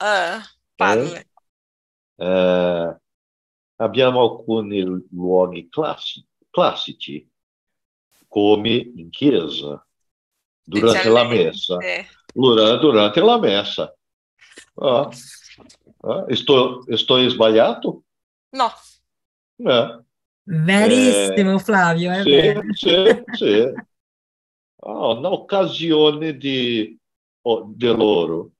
Eh, 0.00 0.40
parli. 0.76 1.24
Eh, 2.16 2.96
abbiamo 3.76 4.20
alcuni 4.22 4.82
luoghi 5.10 5.68
classi- 5.68 6.26
classici, 6.50 7.28
come 8.28 8.70
in 8.96 9.10
chiesa, 9.10 9.86
durante 10.62 11.08
la 11.08 11.26
messa. 11.26 11.90
Allora, 12.34 12.76
durante 12.78 13.20
la 13.20 13.38
messa. 13.38 13.96
Ah, 14.76 15.08
ah, 16.02 16.26
sto, 16.34 16.84
sto 16.96 17.28
sbagliato? 17.28 18.04
No, 18.52 18.72
Eh, 19.58 19.98
Verissimo, 20.46 21.58
Flavio, 21.58 22.10
è 22.12 22.24
sì, 22.24 22.30
vero. 22.30 22.64
sì, 22.72 23.24
sì. 23.30 23.82
Ah, 24.86 25.08
un'occasione 25.14 26.36
di, 26.36 26.98
oh, 27.42 27.72
di 27.74 27.86
loro 27.86 28.52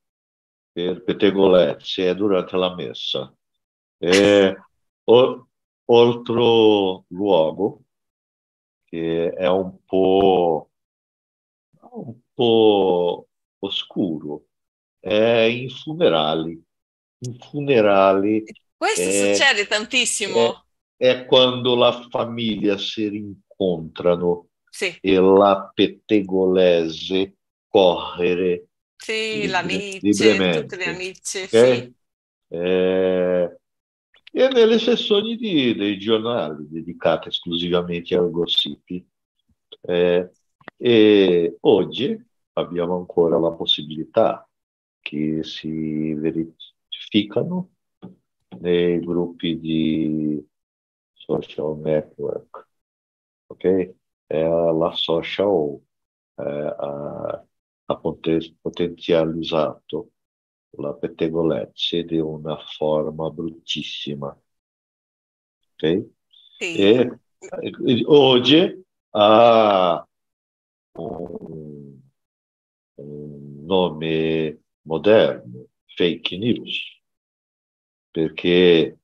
per 0.73 1.03
pettegolezzi 1.05 2.03
è 2.03 2.15
durante 2.15 2.57
la 2.57 2.75
messa. 2.75 3.33
E, 3.99 4.57
o- 5.05 5.49
altro 5.87 7.05
luogo 7.09 7.83
che 8.85 9.31
è 9.33 9.47
un 9.49 9.77
po', 9.85 10.71
un 11.93 12.15
po' 12.35 13.29
oscuro 13.61 14.47
è 15.01 15.43
in 15.51 15.69
funerali. 15.71 16.63
In 17.19 17.39
funerali 17.39 18.45
questo 18.77 19.01
Eh, 19.03 19.35
succede 19.35 19.67
tantissimo. 19.67 20.65
è 20.97 21.25
quando 21.27 21.75
la 21.77 21.93
famiglia 22.11 22.77
si 22.79 23.09
rincontrano 23.09 24.49
Sì, 24.75 25.01
e 25.01 25.15
la 25.21 25.71
pettegolese 25.75 27.37
correre 27.69 28.69
sì, 28.97 29.47
libre- 29.61 29.87
l'amici, 30.01 30.01
libremente. 30.01 30.47
tutti 30.49 30.77
gli 30.77 30.83
amici, 30.83 31.47
ok? 31.47 31.49
sì. 31.49 31.95
Eh, 32.49 33.59
e 34.33 34.49
nelle 34.49 34.79
sessioni 34.79 35.37
di- 35.37 35.75
dei 35.75 35.99
giornali 35.99 36.67
dedicate 36.69 37.29
esclusivamente 37.29 38.15
al 38.17 38.31
gossip. 38.31 38.83
Eh, 39.83 40.31
e 40.77 41.57
oggi 41.61 42.27
abbiamo 42.55 42.97
ancora 42.97 43.39
la 43.39 43.53
possibilità 43.53 44.49
che 45.01 45.43
si 45.45 46.15
verificano 46.15 47.71
nei 48.61 48.99
gruppi 49.01 49.59
di 49.59 50.45
social 51.13 51.79
network, 51.79 52.69
ok? 53.49 53.95
È 54.27 54.41
la 54.43 54.93
social 54.95 55.81
eh, 56.37 56.43
ha, 56.43 57.47
ha 57.87 57.97
poten- 57.97 58.57
potenzializzato 58.61 60.11
la 60.77 60.93
pettegolezza 60.95 62.03
di 62.03 62.19
una 62.19 62.57
forma 62.59 63.31
bruttissima, 63.31 64.29
ok? 65.75 66.07
Sì. 66.59 66.77
E, 66.77 67.19
oggi 68.07 68.85
ha 69.11 70.09
un, 70.99 72.01
un 72.95 73.65
nome 73.65 74.63
moderno, 74.83 75.67
fake 75.87 76.37
news, 76.39 77.03
perché 78.11 78.99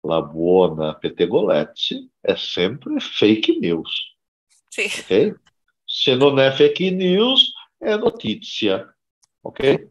la 0.00 0.22
buona 0.22 0.96
pettegolezza 0.96 1.96
è 2.20 2.34
sempre 2.36 2.98
fake 3.00 3.58
news, 3.58 4.07
Sì. 4.70 4.88
ok? 4.92 5.40
Se 5.84 6.14
non 6.14 6.38
è 6.38 6.52
fake 6.52 6.90
news, 6.90 7.52
è 7.78 7.96
notizia, 7.96 8.84
ok? 9.42 9.90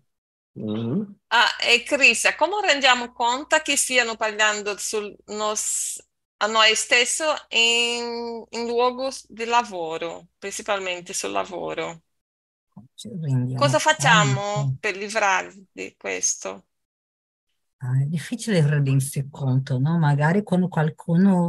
Mhm. 0.53 1.15
Ah, 1.29 1.55
e 1.61 1.83
Cris, 1.83 2.33
come 2.37 2.61
rendiamo 2.61 3.11
conto 3.11 3.57
che 3.59 3.75
stiano 3.75 4.15
parlando 4.15 4.77
sul 4.77 5.13
nos- 5.27 6.01
a 6.37 6.45
noi 6.47 6.73
stessi 6.75 7.23
in, 7.49 8.43
in 8.49 8.65
luogo 8.67 9.09
di 9.27 9.43
lavoro, 9.45 10.27
principalmente 10.37 11.13
sul 11.13 11.31
lavoro? 11.31 12.01
Cosa 13.53 13.77
facciamo 13.79 14.73
conto. 14.73 14.79
per 14.79 14.95
livrarci 14.95 15.67
di 15.73 15.93
questo? 15.97 16.67
Ah, 17.79 18.01
è 18.01 18.05
difficile 18.05 18.65
rendersi 18.67 19.27
conto, 19.29 19.77
no? 19.77 19.97
Magari 19.99 20.41
quando 20.43 20.67
qualcuno 20.67 21.47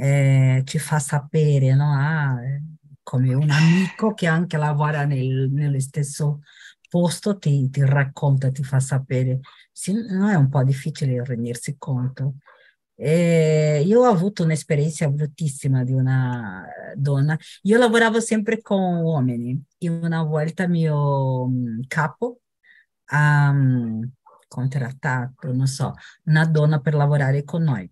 eh, 0.00 0.62
ci 0.64 0.78
fa 0.78 0.98
sapere, 0.98 1.74
no? 1.74 1.92
Ah, 1.94 2.42
eh, 2.42 2.62
come 3.02 3.34
un 3.34 3.50
amico 3.50 4.14
che 4.14 4.26
anche 4.26 4.56
lavora 4.56 5.04
nel, 5.04 5.50
nello 5.50 5.80
stesso 5.80 6.40
posto 6.88 7.38
ti, 7.38 7.68
ti 7.70 7.84
racconta, 7.84 8.50
ti 8.50 8.62
fa 8.64 8.80
sapere. 8.80 9.40
Sì, 9.72 9.92
no, 9.92 10.28
è 10.30 10.34
un 10.34 10.48
po' 10.48 10.62
difficile 10.64 11.22
rendersi 11.24 11.76
conto. 11.78 12.36
E 12.94 13.82
io 13.84 14.00
ho 14.02 14.04
avuto 14.04 14.42
un'esperienza 14.44 15.08
bruttissima 15.08 15.84
di 15.84 15.92
una 15.92 16.66
donna. 16.94 17.38
Io 17.62 17.78
lavoravo 17.78 18.20
sempre 18.20 18.60
con 18.60 18.96
uomini 18.96 19.62
e 19.78 19.88
una 19.88 20.22
volta 20.22 20.66
mio 20.66 21.46
mm, 21.48 21.80
capo 21.88 22.40
ha 23.06 23.52
mm, 23.52 24.02
contrattato, 24.48 25.52
non 25.52 25.66
so, 25.66 25.94
una 26.24 26.44
donna 26.46 26.80
per 26.80 26.94
lavorare 26.94 27.44
con 27.44 27.62
noi. 27.62 27.90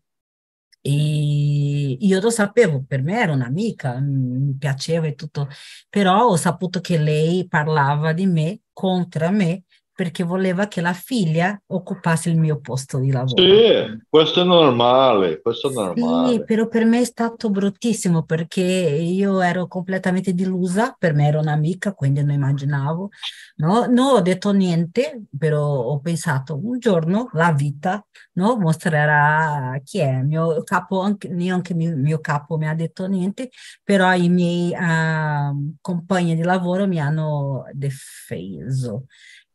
E 0.91 1.97
io 2.01 2.21
lo 2.21 2.31
sapevo, 2.31 2.83
per 2.87 3.03
me 3.03 3.21
era 3.21 3.33
un'amica, 3.33 3.99
mm, 4.01 4.47
mi 4.47 4.55
piaceva 4.57 5.07
e 5.07 5.15
tutto, 5.15 5.49
però 5.91 6.25
ho 6.29 6.37
saputo 6.37 6.81
che 6.81 6.97
lei 6.99 7.47
parlava 7.47 8.13
di 8.15 8.27
me 8.27 8.63
contro 8.73 9.31
me 9.31 9.65
perché 9.99 10.23
voleva 10.23 10.69
che 10.69 10.81
la 10.81 10.93
figlia 10.93 11.61
occupasse 11.67 12.31
il 12.31 12.39
mio 12.39 12.61
posto 12.61 13.01
di 13.01 13.11
lavoro. 13.11 13.43
Sì, 13.43 14.01
questo 14.09 14.43
è 14.43 14.45
normale, 14.45 15.41
questo 15.41 15.71
è 15.71 15.73
normale. 15.73 16.35
Sì, 16.35 16.45
però 16.45 16.69
per 16.69 16.85
me 16.85 17.01
è 17.01 17.05
stato 17.05 17.51
bruttissimo 17.51 18.23
perché 18.23 18.63
io 18.63 19.41
ero 19.41 19.67
completamente 19.67 20.35
delusa, 20.35 20.95
per 20.97 21.15
me 21.15 21.27
era 21.27 21.41
un'amica, 21.41 21.95
quindi 21.95 22.23
non 22.23 22.31
immaginavo, 22.31 23.09
no? 23.57 23.87
Non 23.87 24.15
ho 24.15 24.21
detto 24.21 24.53
niente, 24.53 25.25
però 25.37 25.65
ho 25.65 25.99
pensato 25.99 26.57
un 26.65 26.79
giorno 26.79 27.31
la 27.33 27.51
vita 27.51 28.01
no? 28.39 28.57
mostrerà 28.57 29.79
chi 29.85 29.99
è. 29.99 30.23
Mio 30.23 30.63
capo, 30.63 31.01
anche, 31.01 31.29
neanche 31.29 31.75
mio, 31.75 31.97
mio 31.97 32.21
capo 32.21 32.57
mi 32.57 32.69
ha 32.69 32.75
detto 32.75 33.07
niente, 33.07 33.51
però 33.83 34.15
i 34.15 34.29
miei 34.29 34.73
uh, 34.73 35.75
compagni 35.81 36.35
di 36.35 36.43
lavoro 36.43 36.87
mi 36.87 37.01
hanno 37.01 37.65
difeso. 37.73 39.07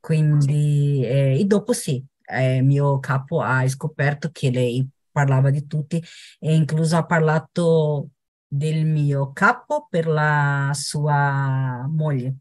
Quindi, 0.04 1.02
eh, 1.06 1.40
e 1.40 1.46
dopo 1.46 1.72
sì, 1.72 2.04
eh, 2.26 2.62
mio 2.62 3.00
capo 3.00 3.40
ha 3.40 3.66
scoperto 3.70 4.32
che 4.34 4.52
lei 4.52 4.86
parlava 5.10 5.50
di 5.50 5.66
tutti 5.66 6.04
e 6.40 6.54
incluso 6.54 6.98
ha 6.98 7.06
parlato 7.06 8.10
del 8.46 8.84
mio 8.84 9.32
capo 9.32 9.88
per 9.90 10.08
la 10.08 10.72
sua 10.74 11.88
moglie. 11.88 12.36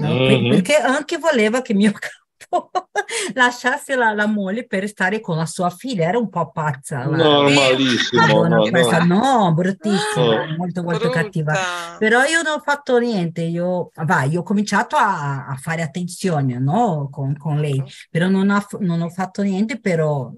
Mm-hmm. 0.00 0.50
Perché 0.50 0.74
anche 0.74 1.16
voleva 1.18 1.62
che 1.62 1.74
mio 1.74 1.92
capo 1.94 2.23
lasciasse 3.34 3.94
la, 3.94 4.12
la, 4.12 4.26
moglie 4.26 4.66
per 4.66 4.86
stare 4.88 5.20
con 5.20 5.36
la 5.36 5.46
sua 5.46 5.70
figlia, 5.70 6.08
era 6.08 6.18
un 6.18 6.28
po' 6.28 6.50
pazza. 6.50 7.04
Normalissimo. 7.04 8.26
No, 8.26 8.48
no, 8.48 9.04
no, 9.04 9.54
bruttissima, 9.54 10.46
no. 10.46 10.56
molto 10.56 10.82
molto 10.82 11.08
Brutta. 11.08 11.22
cattiva. 11.22 11.54
Però 11.98 12.22
io 12.24 12.42
non 12.42 12.54
ho 12.54 12.60
fatto 12.60 12.98
niente, 12.98 13.42
io, 13.42 13.90
vai, 14.04 14.30
io 14.30 14.40
ho 14.40 14.42
cominciato 14.44 14.96
a, 14.96 15.46
a 15.46 15.56
fare 15.56 15.82
attenzione 15.82 16.58
no? 16.58 17.08
con, 17.10 17.36
con 17.36 17.60
lei, 17.60 17.82
però 18.10 18.28
non, 18.28 18.50
ha, 18.50 18.64
non 18.80 19.00
ho 19.00 19.08
fatto 19.08 19.42
niente, 19.42 19.80
però 19.80 20.32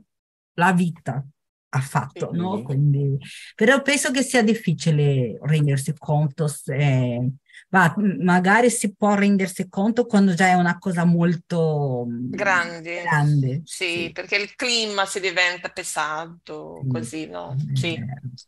la 0.54 0.72
vita 0.72 1.24
ha 1.68 1.80
fatto, 1.80 2.30
no? 2.32 2.62
Quindi, 2.62 3.18
però 3.54 3.82
penso 3.82 4.10
che 4.10 4.22
sia 4.22 4.42
difficile 4.42 5.38
rendersi 5.42 5.92
conto 5.98 6.48
se, 6.48 7.32
ma 7.68 7.92
magari 7.96 8.70
si 8.70 8.94
può 8.94 9.14
rendersi 9.14 9.68
conto 9.68 10.06
quando 10.06 10.34
già 10.34 10.48
è 10.48 10.54
una 10.54 10.78
cosa 10.78 11.04
molto 11.04 12.06
grande. 12.08 13.02
grande. 13.02 13.62
Sì, 13.64 13.86
sì. 14.04 14.10
perché 14.12 14.36
il 14.36 14.54
clima 14.54 15.04
si 15.06 15.20
diventa 15.20 15.68
pesato, 15.70 16.80
sì. 16.82 16.88
così, 16.88 17.26
no? 17.26 17.56
Sì, 17.74 17.98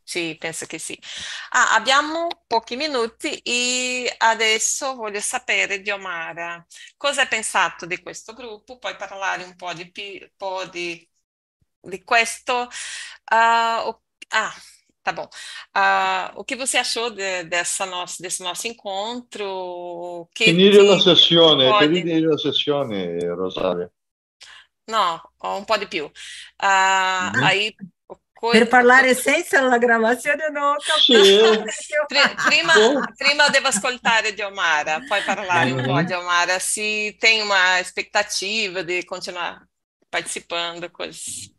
sì, 0.05 0.37
penso 0.39 0.67
che 0.67 0.79
sì. 0.79 0.99
Ah, 1.51 1.75
abbiamo 1.75 2.29
pochi 2.47 2.77
minuti 2.77 3.37
e 3.39 4.15
adesso 4.19 4.95
voglio 4.95 5.21
sapere 5.21 5.81
di 5.81 5.91
Omara. 5.91 6.65
Cosa 6.97 7.23
hai 7.23 7.29
pensato 7.29 7.87
di 7.87 8.01
questo 8.01 8.33
gruppo? 8.35 8.79
Puoi 8.79 8.97
parlare 8.97 9.43
un 9.45 9.57
po' 9.57 9.73
di, 9.73 9.91
po 10.37 10.65
di, 10.67 11.09
di 11.81 12.05
questo? 12.05 12.69
Uh, 13.31 14.01
ah, 14.29 14.53
Tá 15.09 15.13
bom. 15.13 15.29
Uh, 15.75 16.39
o 16.39 16.45
que 16.45 16.55
você 16.55 16.77
achou 16.77 17.09
de, 17.09 17.45
dessa 17.45 17.87
nossa, 17.87 18.23
desse 18.23 18.43
nosso 18.43 18.67
encontro? 18.69 20.29
Que, 20.35 20.45
finire 20.45 20.83
la 20.83 21.01
sessione, 21.01 21.71
pode... 21.71 21.95
finire 21.95 22.27
la 22.27 22.37
sessione, 22.37 23.19
Rosaria. 23.35 23.91
No, 24.87 25.19
un 25.45 25.65
po' 25.65 25.79
di 25.79 25.87
più. 25.87 26.05
Uh, 26.05 26.11
mm-hmm. 26.61 27.43
Aí 27.43 27.75
Per 28.39 28.69
parlare 28.69 29.15
senza 29.15 29.61
la 29.63 29.79
gravazione 29.79 30.49
no, 30.51 30.77
sì. 30.79 31.41
prima, 32.07 32.73
prima 33.17 33.49
devo 33.49 33.67
ascoltare 33.67 34.33
di 34.33 34.43
Omara, 34.43 35.01
poi 35.09 35.23
parlare 35.23 35.73
un 35.73 35.83
po' 35.83 36.01
di 36.03 36.13
Omara, 36.13 36.61
se 36.61 37.17
tem 37.19 37.43
uma 37.43 37.81
expectativa 37.81 38.85
de 38.85 39.05
continuar 39.05 39.67
participando. 40.09 40.89
Coisas. 40.89 41.53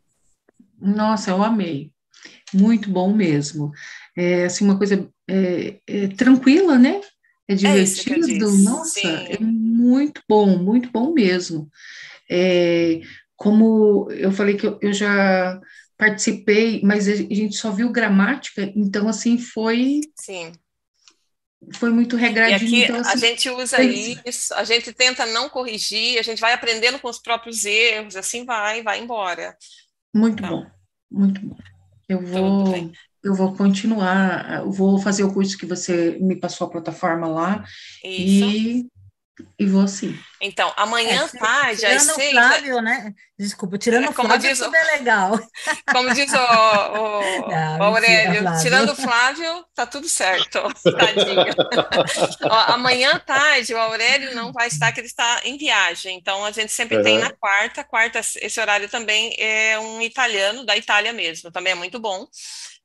Nossa, 0.80 1.32
eu 1.32 1.42
amei. 1.42 1.92
Muito 2.52 2.90
bom 2.90 3.12
mesmo. 3.12 3.72
É 4.16 4.44
assim, 4.44 4.64
uma 4.64 4.76
coisa 4.76 5.08
é, 5.28 5.80
é 5.86 6.08
tranquila, 6.08 6.78
né? 6.78 7.00
É, 7.48 7.52
é 7.52 7.56
divertido. 7.56 8.28
É 8.28 8.52
Nossa, 8.62 9.00
Sim. 9.00 9.26
é 9.28 9.38
muito 9.40 10.22
bom, 10.28 10.58
muito 10.58 10.90
bom 10.90 11.12
mesmo. 11.12 11.68
É, 12.28 13.00
como 13.36 14.08
eu 14.10 14.32
falei 14.32 14.56
que 14.56 14.66
eu, 14.66 14.78
eu 14.80 14.92
já 14.92 15.60
participei, 15.96 16.80
mas 16.82 17.08
a 17.08 17.14
gente 17.14 17.56
só 17.56 17.70
viu 17.70 17.90
gramática, 17.90 18.72
então 18.74 19.08
assim 19.08 19.38
foi. 19.38 20.00
Sim 20.14 20.52
foi 21.74 21.90
muito 21.90 22.16
regradinho. 22.16 22.78
E 22.78 22.84
aqui 22.84 22.84
então, 22.84 23.00
assim, 23.00 23.10
a 23.10 23.16
gente 23.16 23.50
usa 23.50 23.82
isso, 23.82 24.54
a 24.54 24.64
gente 24.64 24.92
tenta 24.92 25.26
não 25.26 25.48
corrigir, 25.48 26.18
a 26.18 26.22
gente 26.22 26.40
vai 26.40 26.52
aprendendo 26.52 26.98
com 26.98 27.08
os 27.08 27.18
próprios 27.18 27.64
erros, 27.64 28.16
assim 28.16 28.44
vai, 28.44 28.82
vai 28.82 29.00
embora. 29.00 29.56
Muito 30.14 30.42
então. 30.42 30.62
bom, 30.62 30.70
muito 31.10 31.40
bom. 31.40 31.56
Eu 32.10 32.20
vou, 32.20 32.90
eu 33.22 33.34
vou 33.34 33.54
continuar, 33.54 34.64
vou 34.66 34.98
fazer 34.98 35.22
o 35.22 35.32
curso 35.32 35.56
que 35.56 35.64
você 35.64 36.18
me 36.20 36.34
passou 36.34 36.66
a 36.66 36.70
plataforma 36.70 37.28
lá 37.28 37.64
Isso. 38.04 38.44
e 38.44 38.86
e 39.60 39.66
vou 39.66 39.86
sim. 39.86 40.18
Então, 40.40 40.72
amanhã 40.74 41.28
é, 41.34 41.38
tarde, 41.38 41.84
às 41.84 42.02
seis... 42.02 42.30
Tirando 42.30 42.46
o 42.46 42.48
Flávio, 42.48 42.80
né? 42.80 43.14
Desculpa, 43.38 43.76
tirando 43.76 44.08
o 44.08 44.12
Flávio, 44.14 44.38
diz, 44.38 44.58
tudo 44.58 44.74
é 44.74 44.84
legal. 44.96 45.38
Como 45.92 46.14
diz 46.14 46.32
o, 46.32 46.38
o, 46.38 47.20
Não, 47.46 47.78
o 47.78 47.82
Aurélio, 47.82 48.42
mentira, 48.42 48.62
tirando 48.62 48.92
o 48.92 48.96
Flávio, 48.96 49.66
tá 49.74 49.84
tudo 49.84 50.08
certo. 50.08 50.60
Tadinho. 50.82 51.44
Ó, 52.42 52.72
amanhã 52.72 53.18
tarde, 53.18 53.74
o 53.74 53.78
Aurélio 53.78 54.34
não 54.34 54.50
vai 54.50 54.68
estar, 54.68 54.92
que 54.92 55.00
ele 55.00 55.08
está 55.08 55.42
em 55.44 55.58
viagem. 55.58 56.16
Então, 56.16 56.42
a 56.42 56.50
gente 56.52 56.72
sempre 56.72 56.96
uhum. 56.96 57.02
tem 57.02 57.18
na 57.18 57.30
quarta. 57.30 57.84
Quarta, 57.84 58.18
esse 58.18 58.58
horário 58.58 58.88
também 58.88 59.36
é 59.38 59.78
um 59.78 60.00
italiano, 60.00 60.64
da 60.64 60.74
Itália 60.74 61.12
mesmo. 61.12 61.50
Também 61.50 61.72
é 61.72 61.76
muito 61.76 62.00
bom. 62.00 62.26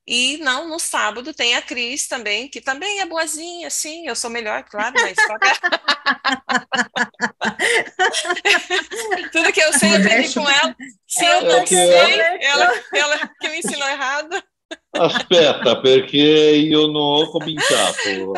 E 0.07 0.37
não, 0.37 0.69
no 0.69 0.77
sábado 0.77 1.33
tem 1.33 1.55
a 1.55 1.63
Cris 1.63 2.07
também, 2.07 2.47
que 2.47 2.61
também 2.61 2.99
é 2.99 3.07
boazinha, 3.07 3.71
sim, 3.71 4.07
eu 4.07 4.15
sou 4.15 4.29
melhor, 4.29 4.63
claro, 4.63 4.93
mas 5.01 5.15
só 5.15 5.39
que... 5.39 5.47
Tudo 9.31 9.51
que 9.51 9.61
eu 9.61 9.73
sei, 9.73 9.89
eu 9.89 9.95
aprendi 9.97 10.31
com 10.33 10.47
ela. 10.47 10.75
Se 11.07 11.25
eu 11.25 11.41
não 11.41 11.65
sei, 11.65 12.19
ela, 12.41 12.71
ela 12.93 13.27
que 13.39 13.49
me 13.49 13.57
ensinou 13.57 13.89
errado. 13.89 14.43
Aspetta, 14.91 15.81
perché 15.81 16.17
io 16.17 16.87
non 16.87 17.21
ho 17.21 17.29
cominciato. 17.29 18.31